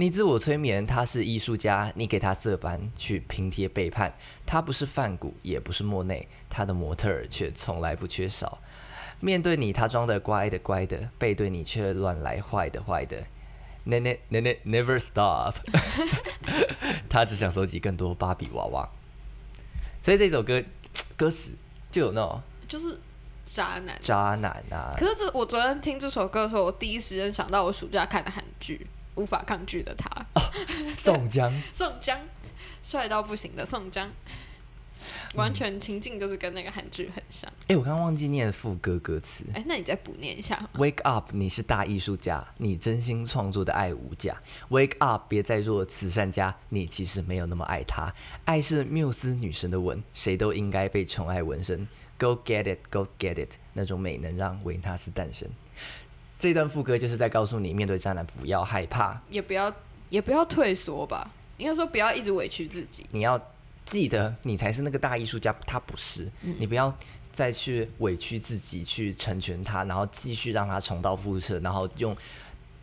[0.00, 4.14] 你自我催眠，他是艺术家，你给他色斑去拼贴背叛。
[4.46, 8.58] 他不是梵谷，也不是莫内，他的模特儿却从来不缺少。
[9.18, 13.24] 面对你，他装的乖的乖的；背对你，却乱来坏的坏的。
[13.86, 15.56] Ne ne ne ne never stop。
[17.10, 18.88] 他只想收集更多芭比娃娃。
[20.00, 20.62] 所以这首歌
[21.16, 21.50] 歌词
[21.90, 23.00] 就有那种就是
[23.44, 23.98] 渣男。
[24.00, 28.86] 渣男啊，可是这我昨天听这首歌的时候，我第一时间想到我暑假看的韩剧
[29.18, 30.08] 《无法抗拒的他》，
[30.96, 31.52] 宋江。
[31.74, 32.16] 宋江，
[32.82, 34.08] 帅到不行的宋江，
[35.34, 37.52] 完全情境就是跟那个韩剧很像。
[37.66, 39.44] 哎、我刚刚忘记念副歌歌词。
[39.52, 40.68] 哎、那你再补念一下。
[40.74, 44.38] Wake up，你是大艺术家，你真心创作的爱无价。
[44.70, 48.12] Wake up，别再做慈善家，你其实没有那么爱他。
[48.44, 51.88] 爱是缪斯女神的吻，谁都应该被宠爱纹身。
[52.18, 55.48] Go get it，Go get it，那种美能让维纳斯诞生。
[56.38, 59.74] 这段副歌就是在告诉你，面对渣男不要害怕，也不要
[60.08, 63.04] 也不要退缩吧，应该说不要一直委屈自己。
[63.10, 63.40] 你要
[63.84, 66.30] 记得你才是那个大艺术家，他不是。
[66.40, 66.96] 你不要
[67.32, 72.16] 再去委屈自己去成全他，然后继续让他重蹈覆辙，然后用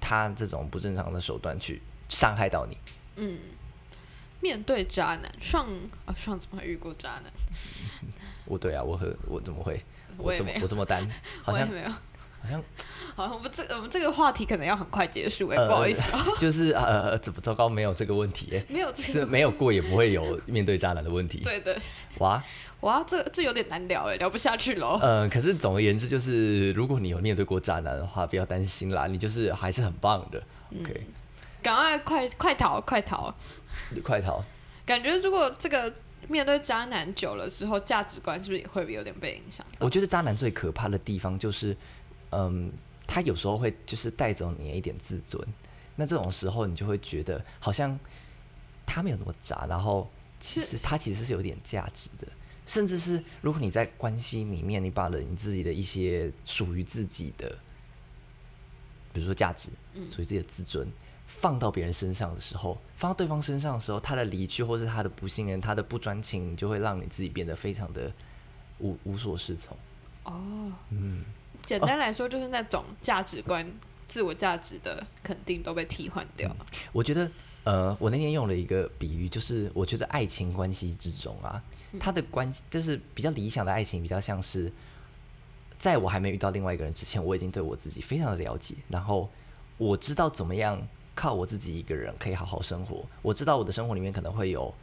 [0.02, 2.78] 他这种不正常的手段去伤害到你。
[3.16, 3.40] 嗯，
[4.42, 5.66] 面对渣男，上
[6.06, 7.32] 啊上怎么会遇过渣男？
[8.46, 9.82] 我对啊，我和我怎么会？
[10.18, 11.08] 我这么我这么单，
[11.44, 11.90] 好像没有。
[12.46, 12.64] 好像
[13.16, 21.40] 好，我们这我们这个话题可能要很快结束哎、呃不好意思啊， 就是呃怎么糟糕没有这个问题哎，没有这个，是没有过也不会有面对渣男的问题。
[21.40, 21.76] 对的，
[22.20, 22.44] 哇，
[22.82, 25.00] 哇，这这有点难聊哎，聊不下去喽。
[25.02, 30.44] 呃，可是总而言之，就是如果你有面对过渣男的话，不要担心啦，你就是还是很棒的。
[30.82, 31.08] OK，
[31.64, 33.34] 赶快快快逃快逃！
[33.92, 34.44] 你快逃。
[34.86, 35.92] 感觉如果这个
[36.28, 39.66] 面对渣男久了之后，价值观是不是也会有点被影响？
[39.80, 41.76] 我觉得渣男最可怕的地方就是，
[42.36, 42.72] 嗯，
[43.08, 45.42] 他有时候会就是带走你一点自尊。
[45.96, 47.98] 那这种时候，你就会觉得好像
[48.86, 52.28] 他没有那么渣，然后其实他其实是有点价值的。
[52.66, 57.48] 甚至是如果你在关系里面，你把了你自己的一些属于自己的，
[59.14, 59.70] 比如说价值，
[60.10, 60.92] 属于自己的自尊，
[61.28, 68.12] 放到别人身上的时候，放到对方身上的时候，他的离去或是他的不信任、他的不专情，就会让你自己变得非常的
[68.80, 69.78] 无无所适从。
[70.24, 71.24] 哦，嗯，
[71.66, 73.66] 简单来说，就是那种价值观、
[74.08, 76.58] 自我价值的肯定都被替换掉了。
[76.94, 77.30] 我觉得，
[77.64, 81.62] 呃，我那天用了一个比喻，就是我觉得爱情关系之中啊，
[82.00, 84.72] 他的关系就是比较理想的爱情，比较像是
[85.78, 89.30] 在我还没遇到另外一个人之前，我已经对我自己非常的了解，然后
[89.78, 93.04] 我知道怎么样靠我自己一个人可以好好生活。
[93.22, 94.74] 我知道我的生活里面可能会有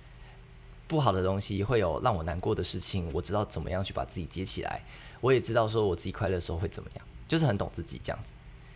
[0.88, 4.82] 不好的东西，会有让我难过的事情，我知道怎么样去把自己接起来。
[5.22, 8.30] 我也知道说我自己快乐的时候会怎么样，就是很懂自己这样子。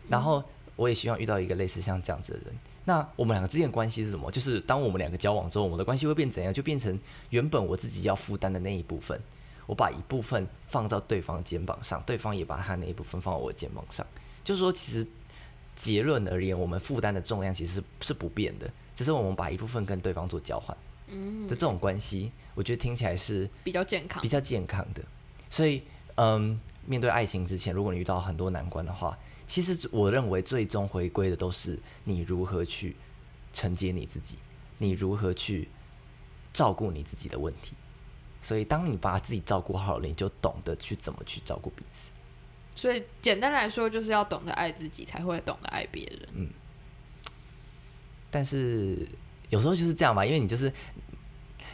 [0.09, 0.43] 然后
[0.77, 2.59] 我也希望遇到一个类似像这样子的人。
[2.85, 4.31] 那我们两个之间的关系是什么？
[4.31, 6.55] 就是当我们两个交往之后，我们的关系会变怎样？
[6.55, 6.99] 就变成
[7.31, 9.21] 原本我自己要负担的那一部分，
[9.67, 14.07] 我把一部分放到对方肩膀上，对方也把他那一部分放到我的肩膀上。
[14.45, 15.05] 就是说，其实
[15.75, 20.77] 结论而言，我们负担的重量其实是是不变的，只是我们把一部分跟对方做交换。
[21.09, 24.29] 嗯的，这种关系，我觉得听起来是比较健康比。
[24.29, 25.03] 较健康的。
[25.51, 25.83] 所以，
[26.17, 32.97] 嗯，面对爱情之前，如果你遇到很多难关的话，其实我认为最终回归的都是你如何去
[33.53, 34.39] 承接你自己，
[34.79, 35.69] 你如何去
[36.53, 37.75] 照顾你自己的问题。
[38.43, 42.11] 所以，当你把自己照顾好了，你就懂得去怎么去照顾彼此。
[42.75, 46.29] 所以简单来说，就是要懂得爱自己，才会懂得爱别人。
[46.35, 46.49] 嗯
[48.31, 49.09] 但是
[49.49, 50.71] 有时候就是这样嘛，因为你就是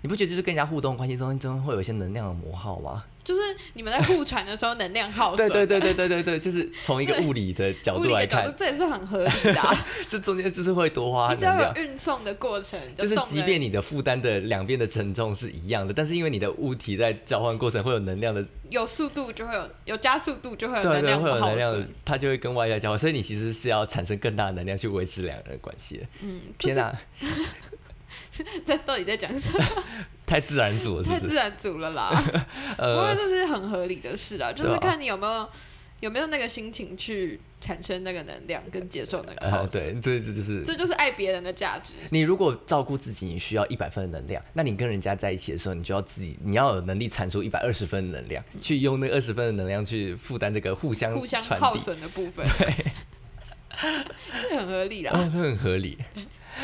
[0.03, 3.05] 你不觉得就是跟人家互动关系中中会有一些能量的磨耗吗？
[3.25, 3.41] 就是
[3.75, 5.49] 你们在互传的时候，能量耗损。
[5.49, 11.81] 对对对对对对对，就是从一个物理的角度来看角度，，这也是很合理的啊、 这中间就是会多花你只要有。
[11.81, 26.07] 运送的过程，就是即便你的负担的两边的承重是一样的，但是因为你的物体在交换过程会有能量的，有速度就会有有加速度，就会有对对，能量会有能量。，它就会跟外在交换，所以你其实是要产生更大的能量去维持两个人的关系的。
[26.23, 26.93] 嗯，天哪、
[28.65, 29.65] 这到底在讲什么？
[30.27, 31.21] 太自然组了，是不是？
[31.21, 32.11] 太自然组了啦。
[32.79, 35.49] 呃不过呃，这是很合理的事啊，就是看你有没有
[36.01, 41.93] 有没有那个心情去产生那个能量跟接受那个耗呃，对，这这就是这就是爱别人的价值。
[42.11, 51.43] 你如果照顾自己，你需要一百分的能量，那你跟人家在一起的时候，你就要自己，你要有能力产出一百二十分的能量，去用那二十分的能量去负担这个互相互相。
[51.43, 52.87] 耗损的部分，对
[54.41, 55.13] 这很合理啦。
[55.15, 55.99] 哦，这很合理。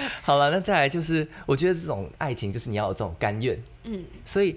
[0.23, 4.57] 好了，那再来就是，我觉得这种爱情就是你要有这种甘愿，嗯，所以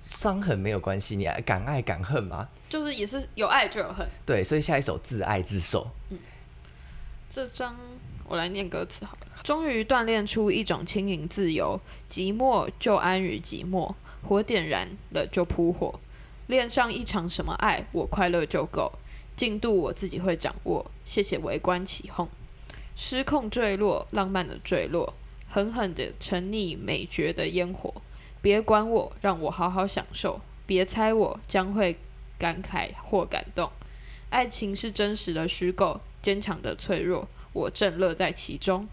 [0.00, 2.48] 伤痕没有关系，你爱敢爱敢恨嘛。
[2.68, 4.08] 就是也是有爱就有恨。
[4.24, 6.18] 对，所以下一首自爱自受，嗯
[7.28, 7.76] 这张
[8.26, 9.26] 我来念歌词好了。
[9.42, 15.98] 终于锻炼出一种轻盈自由，寂寞就安于寂寞，火点燃了就扑火，
[16.48, 18.92] 恋上一场什么爱，我快乐就够，
[19.36, 22.28] 进度我自己会掌握，谢谢围观起哄，
[23.02, 25.14] 失控坠落，浪漫的坠落，
[25.48, 27.94] 狠狠的沉溺美绝的烟火，
[28.42, 31.96] 别管我，让我好好享受，别猜我将会
[32.38, 33.72] 感慨或感动。
[34.28, 38.86] 爱情是真实的虚构，坚强的脆弱，我正乐在其中。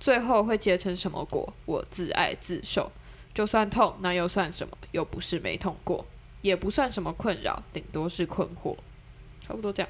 [0.00, 1.54] 最后会结成什么果？
[1.64, 2.90] 我自爱自受。
[3.32, 4.76] 就算痛，那又算什么？
[4.90, 6.04] 又不是没痛过，
[6.40, 8.76] 也不算什么困扰，顶多是困惑。
[9.40, 9.88] 差不多这样。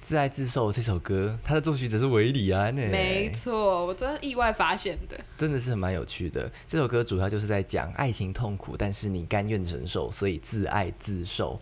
[0.00, 5.20] 自爱自受这首歌，它的作曲者是韦礼安诶，没错，我昨天意外发现的。
[5.36, 6.50] 真的是蛮有趣的。
[6.66, 11.60] 这首歌主要就是在讲爱情痛苦，但是你甘愿承受，所以自爱自受。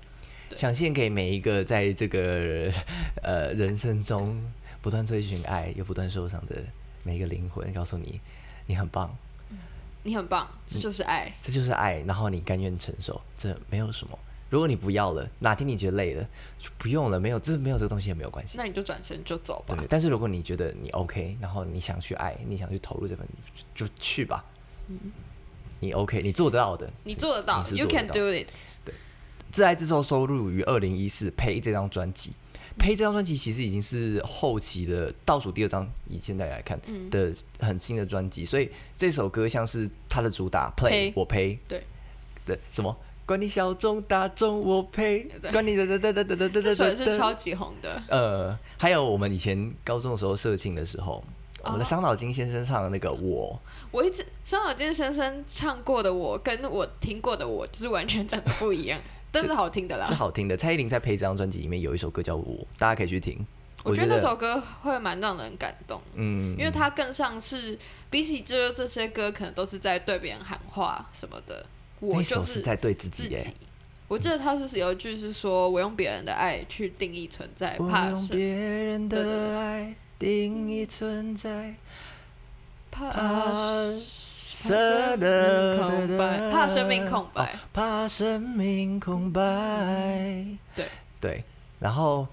[0.56, 2.70] 想献给每一个在这个
[3.22, 4.40] 呃人生中
[4.80, 6.56] 不断追寻爱又不断受伤的
[7.02, 8.20] 每一个灵魂，告诉你
[8.66, 9.14] 你很棒，
[10.04, 11.30] 你很棒，这就是爱。
[11.42, 11.98] 这就是爱。
[12.06, 14.18] 然后你甘愿承受，这没有什么。
[14.50, 16.22] 如果你不要了，哪天你觉得累了，
[16.58, 18.56] 就不用了，没有这没有这个东西也没有关系。
[18.56, 19.86] 那你就转身就走吧对，。
[19.88, 23.26] 但是如果你觉得你 OK，然后你想去爱，你想去投入这份，
[23.74, 24.44] 就就去吧。
[25.80, 26.90] 你 OK，你做得到的。
[27.04, 28.48] 你做得到你是，You can do it。
[29.50, 32.32] 自爱自受收入于二零一四《呸》这张专辑。
[32.78, 41.82] 呸这张专辑其实已经是后期的倒数第二张，以现在来看嗯的很新的专辑，所以这首歌像是他的主打呸 play 我呸对
[42.46, 42.96] 的什么。
[43.28, 45.28] 管你小众大众，我呸！
[45.52, 48.02] 管你的的的的的的的这首是超级红的。
[48.08, 51.22] 呃，还有我们以前高中的时候社庆的时候，
[51.62, 53.60] 我们的哦伤脑筋先生唱的那个我，
[53.90, 58.98] 我一直伤脑筋先生唱过的我，跟我听过的我，就是完全长得不一样，
[59.30, 60.06] 但是好听的啦。
[60.08, 60.56] 是好听的。
[60.56, 63.46] 蔡依林在配这张专辑里面有一首歌叫《我》，大家可以去听。
[63.84, 71.66] 我觉得那首歌会蛮让人感动，嗯，因为它更像是比起这这些歌，可能都是在对别人喊话什么的。
[72.00, 73.36] 我那就首是在对自自己。
[74.06, 81.74] 我记得他是有一句是说：“我用别人的爱去定义存在，怕是用别人的爱定义存在，
[82.90, 87.44] 怕怕生命空白，怕生命空白。
[87.44, 89.42] 哦怕生命空白。
[90.74, 90.86] 对
[91.20, 91.44] 对，
[91.78, 92.26] 然后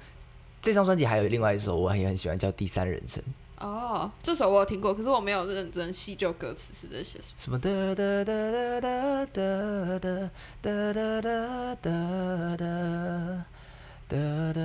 [0.62, 3.22] 这张专辑还有另外一首我也很喜欢，叫《第三人称》。
[3.60, 7.40] 哦，这首我有听过，可是我没有认真细究歌词是在写什么。
[7.40, 10.00] 什么哒哒哒哒哒哒哒
[10.62, 13.46] 哒哒哒哒哒。
[14.08, 14.18] 哒
[14.54, 14.62] 哒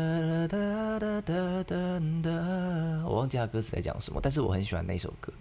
[0.49, 1.75] 哒哒哒
[2.23, 2.31] 哒，
[3.07, 5.33] 我忘记他歌词在讲什么，但是我很喜欢那首歌，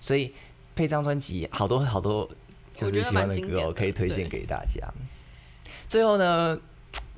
[0.00, 0.32] 所以
[0.76, 2.30] 配张专辑好多好多
[2.76, 4.88] 就是喜欢的歌我，可以推荐给大家。
[5.88, 6.56] 最后呢，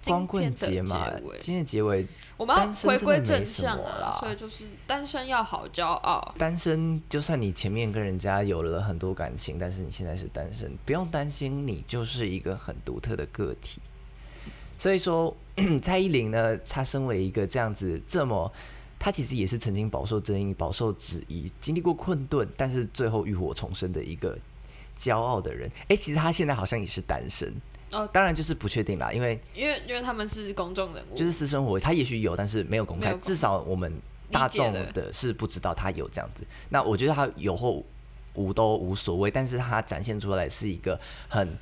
[0.07, 1.07] 光棍节嘛，
[1.39, 2.07] 今天结尾
[2.37, 6.35] 我们要回归正向么啦啊，所以就是单身要好骄傲。
[6.37, 13.81] 单身，就算你前面跟人家有了很多感情，但是你现在是单身，不用担心，你就是一个很独特的个体。
[14.77, 15.35] 所以说，
[15.81, 18.53] 蔡依林呢，她身为一个这样子这么，
[18.99, 24.37] 她其实也是曾经饱受争议、饱受质疑，经历过困顿，但是最后浴火重生的一个
[24.99, 25.71] 骄傲的人。
[25.87, 27.55] 诶，其实她现在好像也是单身，
[27.95, 33.93] 哦当然就是不确定啦，因为因为因为他们是公众人物，就是私生活，他也许有，但是没有公开，没有公至少我们
[34.31, 36.45] 大众理解的是不知道他有这样子。
[36.69, 37.83] 那我觉得他有或
[38.35, 41.57] 无都无所谓，但是他展现出来是一个很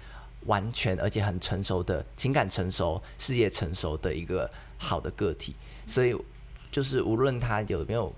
[0.47, 5.55] 完全而且很成熟的情感成熟、事业成熟的一个好的个体。
[5.87, 6.17] 所以
[6.71, 8.13] 就是无论他有没有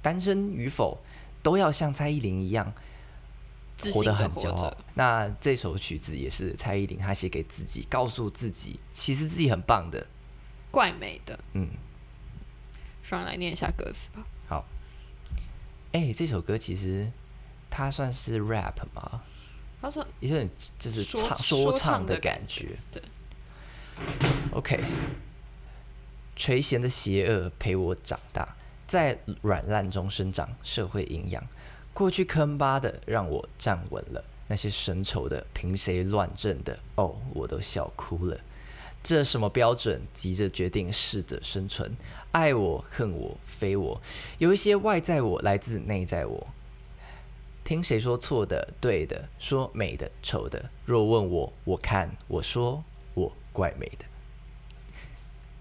[0.00, 0.96] 单身与否，
[1.42, 2.72] 都要像蔡依林一样。
[3.76, 4.76] 自活得很骄傲。
[4.94, 10.06] 那这首曲子也是蔡依林她写给自己，告诉自己其实自己很棒的。
[10.70, 11.38] 怪美的。
[11.52, 11.68] 嗯，
[13.02, 14.26] 双人来念一下歌词吧。
[14.48, 14.64] 好。
[15.92, 17.10] 哎、这首歌其实
[17.70, 19.22] 它算是 rap 吗？
[19.80, 20.48] 他说有点
[20.78, 22.76] 就是说唱说唱的感觉。
[22.90, 23.02] 对。
[24.52, 24.82] OK，
[26.34, 28.56] 垂涎的邪恶陪我长大，
[28.86, 31.42] 在软烂中生长，社会营养。
[31.96, 36.78] 过去坑巴的让我站稳了，那些神丑的凭谁乱阵的？
[36.96, 38.38] 哦，我都笑哭了。
[39.02, 40.02] 这什么标准？
[40.12, 41.96] 急着决定，适者生存。
[42.32, 43.98] 爱我，恨我，非我。
[44.36, 46.46] 有一些外在我，来自内在我。
[47.64, 50.68] 听谁说错的、对的，说美的、丑的。
[50.84, 52.84] 若问我，我看，我说，
[53.14, 54.04] 我怪美的。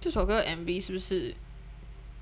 [0.01, 1.33] 这首歌 MV 是不是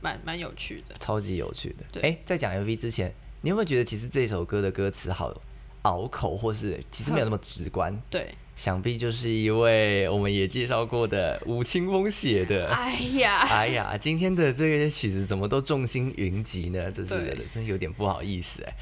[0.01, 0.95] 蛮蛮有趣的？
[0.99, 1.84] 超级有趣的。
[1.91, 3.11] 对哎，在讲 MV 之前，
[3.46, 5.36] 你有没有觉得其实这首歌的歌词好
[5.82, 7.94] 拗口，或是其实没有那么直观？
[8.10, 12.70] 对，想必就是一位我们也介绍过的吴青峰写的。
[12.70, 16.89] 哎呀，哎呀，今天的这个曲子怎么都众星云集呢？
[16.89, 18.74] 这是对真有点不好意思哎。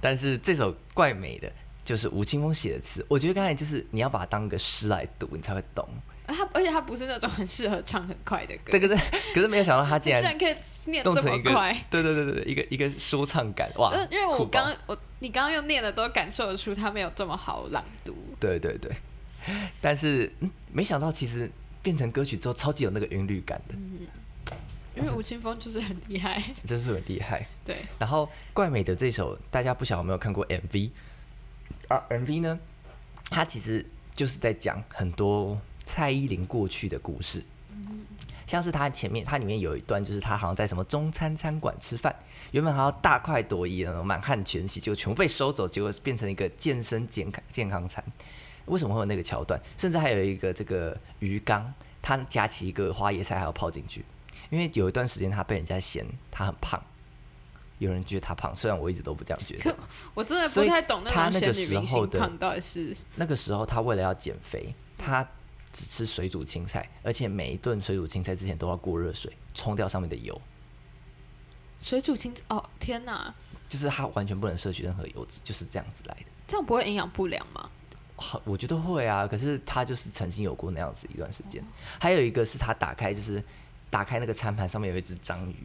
[0.00, 1.48] 但是这首怪美的，
[1.84, 5.88] 就是吴青峰写的词，我觉得刚才就是你要把它当个诗来读，你才会懂。
[6.32, 8.98] 他而且他不是那种很适合唱很快的歌，对对对，
[9.34, 10.56] 可是没有想到他竟然 竟然可以
[10.90, 13.90] 念这么快。，对对对对对，一个一个说唱感，哇！
[13.90, 18.16] 呃，因为我刚我你刚刚用念的都感受得出他没有这么好朗读。
[18.38, 18.90] 对对对，
[19.80, 21.50] 但是、嗯、没想到其实
[21.82, 23.74] 变成歌曲之后，超级有那个韵律感的，
[24.96, 27.46] 因为吴青峰就是很厉害， 真是很厉害。
[27.64, 30.90] 对，然后怪美的这首，大家不晓得有没有看过 MV
[31.88, 32.58] 啊？MV 呢，
[33.30, 35.60] 它其实就是在讲很多
[35.90, 37.44] 蔡依林过去的故事。
[38.46, 42.14] 像是他前面，它里面有一段，就是他好像在什么中餐餐馆吃饭，
[42.52, 48.04] 原本还要大快朵颐的那种满汉全席，结果全部被收走，结果变成一个健身健康健康餐。
[48.66, 49.60] 为什么会有那个桥段？
[49.76, 54.04] 甚至还有一个这个鱼缸，他夹起一个花椰菜还要泡进去，
[54.48, 56.80] 因为有一段时间他被人家嫌他很胖，
[57.78, 59.76] 有人觉得他胖，虽然我一直都不这样觉得。
[60.14, 65.26] 我真的不太懂他那个那种仙女明时候胖到底是那个时候他为了要减肥，他
[65.72, 70.40] 只吃水煮青菜，而且每一顿水煮青菜之前都要过热水冲掉上面的油，
[71.80, 73.34] 水煮青哦，天哪，
[73.68, 76.26] 就是它完全不能摄取任何油脂，就是这样子来的。
[76.46, 77.70] 这样不会营养不良吗？
[78.16, 81.64] 好，我觉得会啊，可是他就是曾经有过那样子一段时间。
[81.98, 83.42] 还有一个是他打开就是
[83.88, 85.56] 打开那个餐盘，上面有一只章鱼，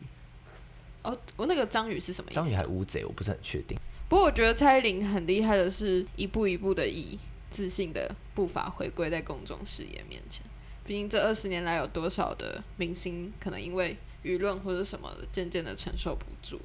[1.04, 2.36] 哦，我那个章鱼是什么意思？
[2.36, 3.78] 章鱼还乌贼，我不是很确定。
[4.08, 7.20] 不过我觉得蔡依林很厉害的是，一步一步的以
[7.56, 10.46] 自信的步伐回归在公众视野面前。
[10.84, 16.60] 毕竟这二十年来，有多少的明星可能因为舆论或者什么，渐渐的承受不住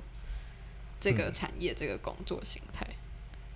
[0.98, 2.84] 这个嗯产业、这个工作形态。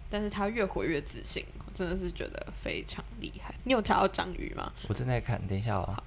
[0.09, 3.53] 但是他越活越自信，我真的是觉得非常厉害。
[3.65, 4.73] 你有查到章鱼吗？
[4.89, 6.05] 我正在看，等一下哦。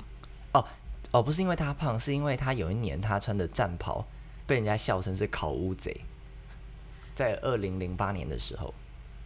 [0.54, 0.66] 哦
[1.12, 4.06] 哦，不是因为他胖，是因为他有一年他穿的战袍
[4.46, 6.02] 被人家笑成是烤乌贼，
[7.14, 8.74] 在二零零八年的时候，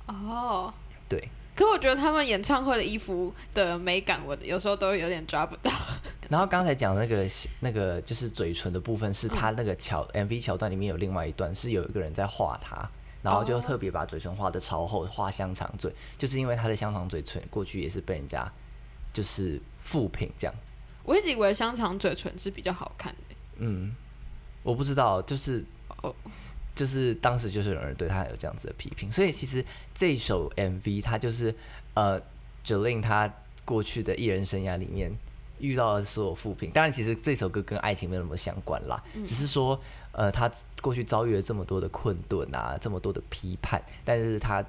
[0.07, 0.73] 哦，
[1.07, 1.29] 对，
[1.61, 5.71] 可我觉得他们演唱会的衣服的美感，我有时候都有点抓不到。
[6.27, 12.89] 然后刚才讲那个那个就是嘴唇的部分，是嗯他那个桥、MV 桥段里面有另外一段，是有一个人在画他，
[13.21, 18.51] 然后就哦特别把嘴唇画的超厚，画香肠嘴，就是因为他的香肠嘴唇过去也是被人家
[19.13, 20.71] 就是复评这样子。
[21.03, 23.35] 我一直以为香肠嘴唇是比较好看的。
[23.57, 23.95] 嗯，
[24.63, 25.63] 我不知道，就是
[26.01, 26.15] 哦
[26.75, 29.63] 就是当时就是有人对他有这样子的批评，所以其实
[29.93, 31.53] 这首 MV 它就是
[31.93, 32.21] 呃
[32.65, 33.31] Jolin 他
[33.65, 35.11] 过去的艺人生涯里面
[35.59, 39.79] 遇到的所有负评，当然其实这首歌跟爱情没有那么相关啦，只是说
[40.11, 40.51] 呃他
[40.81, 44.63] 过去遭遇了这么多的困顿啊，这么多的批判，但是他。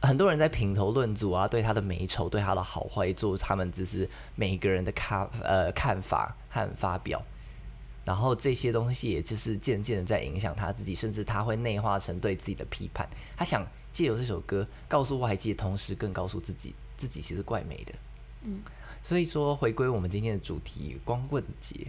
[0.00, 7.20] 很多人在评头论足啊，对他的美丑、对他的好坏做他们只是每一个人的看呃看法和发表，
[8.08, 13.06] 然后这些东西也就是渐渐的在影响他自己，甚至他会内化成对自己的批判。
[13.36, 17.92] 他想借由这首歌告诉外界，同时更告诉自己，自己其实怪美的。
[18.44, 18.62] 嗯，
[19.02, 21.86] 所以说回归我们今天的主题——光棍节。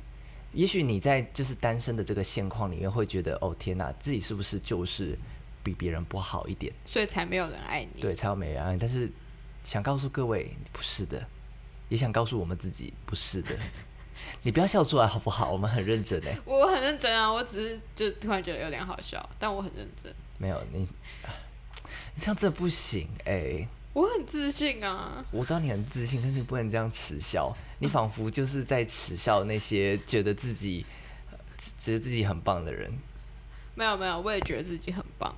[0.52, 5.18] 也许你在就是单身的这个现况里面，会觉得哦天哪，自己是不是就是
[5.64, 6.74] 比别人不好一点？
[6.86, 8.02] 所以才没有人爱你。
[8.02, 8.80] 对，才有没人爱你。
[8.80, 9.10] 但是
[9.64, 11.26] 想告诉各位，不是的，
[11.88, 13.58] 也想告诉我们自己，不是的。
[14.44, 15.52] 你不要笑出来好不好？
[15.52, 16.38] 我们很认真哎。
[16.46, 20.88] 我很认真啊，我只是就突然觉得有点好笑，但我很认真，没有你，你
[22.18, 25.26] 这样真的不行哎、我很自信啊。
[25.32, 27.56] 我知道你很自信，但是你不能这样耻笑。
[27.80, 30.86] 你仿佛就是在耻笑那些觉得自己
[31.32, 31.38] 呃
[31.78, 32.92] 觉得自己很棒的人。
[33.76, 35.36] 没有没有，我也觉得自己很棒。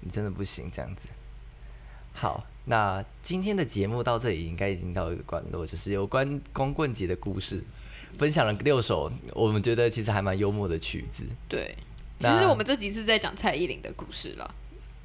[0.00, 1.08] 你真的不行这样子。
[2.12, 7.62] 好，那今天的节目到这里应该已经到一个段落，就是有关光棍节的故事，
[8.18, 11.24] 分享了六首我们觉得其实还蛮幽默的曲子。
[11.48, 11.76] 对，
[12.18, 14.54] 其实我们这集是在讲蔡依林的故事了。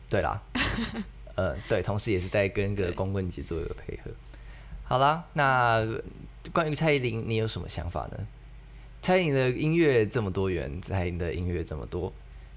[0.10, 0.42] 对啦，
[1.36, 4.12] 呃，对，同时也是在跟这个光棍节做一个配合。
[4.84, 5.86] 好啦，那
[6.54, 8.28] 关于蔡依林，你有什么想法呢？
[9.02, 12.14] 蔡依林的音乐这么多元，蔡依林的音乐这么多，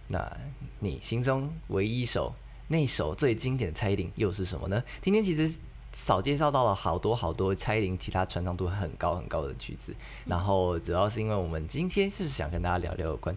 [0.09, 0.31] 那
[0.79, 2.35] 你心中唯一一首
[2.69, 4.83] 那首最经典的蔡依林又是什么呢？
[5.01, 5.59] 今天其实
[5.93, 9.95] 少介绍到了好多好多蔡依林其他传唱度很高很高的曲子，
[10.27, 13.37] 然后主要是因为我们今天就是想跟大家聊聊有关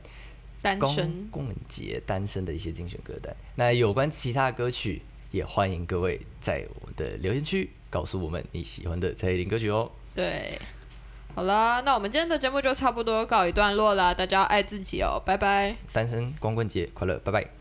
[0.62, 3.36] 单身，棍节单身的一些精选歌单。
[3.56, 9.92] 那有关其他的歌曲，也欢迎各位在我们的留言区告诉我们你喜欢的蔡依林歌曲哦。
[10.14, 10.60] 对。
[11.34, 15.74] 好啦，那我们今天的节目就差不多告一段落啦，大家要爱自己哦，拜拜。
[15.94, 17.61] 单身光棍节快乐，拜拜。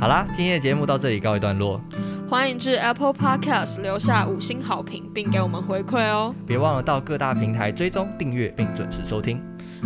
[0.00, 1.78] 好啦，今天的节目到这里告一段落，
[2.26, 6.34] 欢迎至 Apple Podcast 留下五星好评，并给我们回馈哦。
[6.46, 9.38] 别忘了到各大平台追踪订阅并准时收听。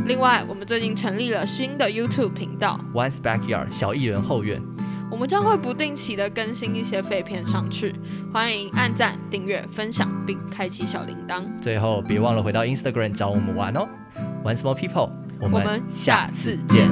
[0.07, 4.63] 另外，我们最近成立了新的 YouTube 频道，One's Backyard 小艺人后院，
[5.11, 7.93] 我们将会不定期的更新一些废片上去，
[8.33, 11.43] 欢迎按赞、订阅、分享，并开启小铃铛。
[11.61, 13.89] 最后别忘了回到 Instagram 找我们玩哦。
[14.45, 15.11] ！Once more People，
[15.41, 16.89] 我们我们下次见。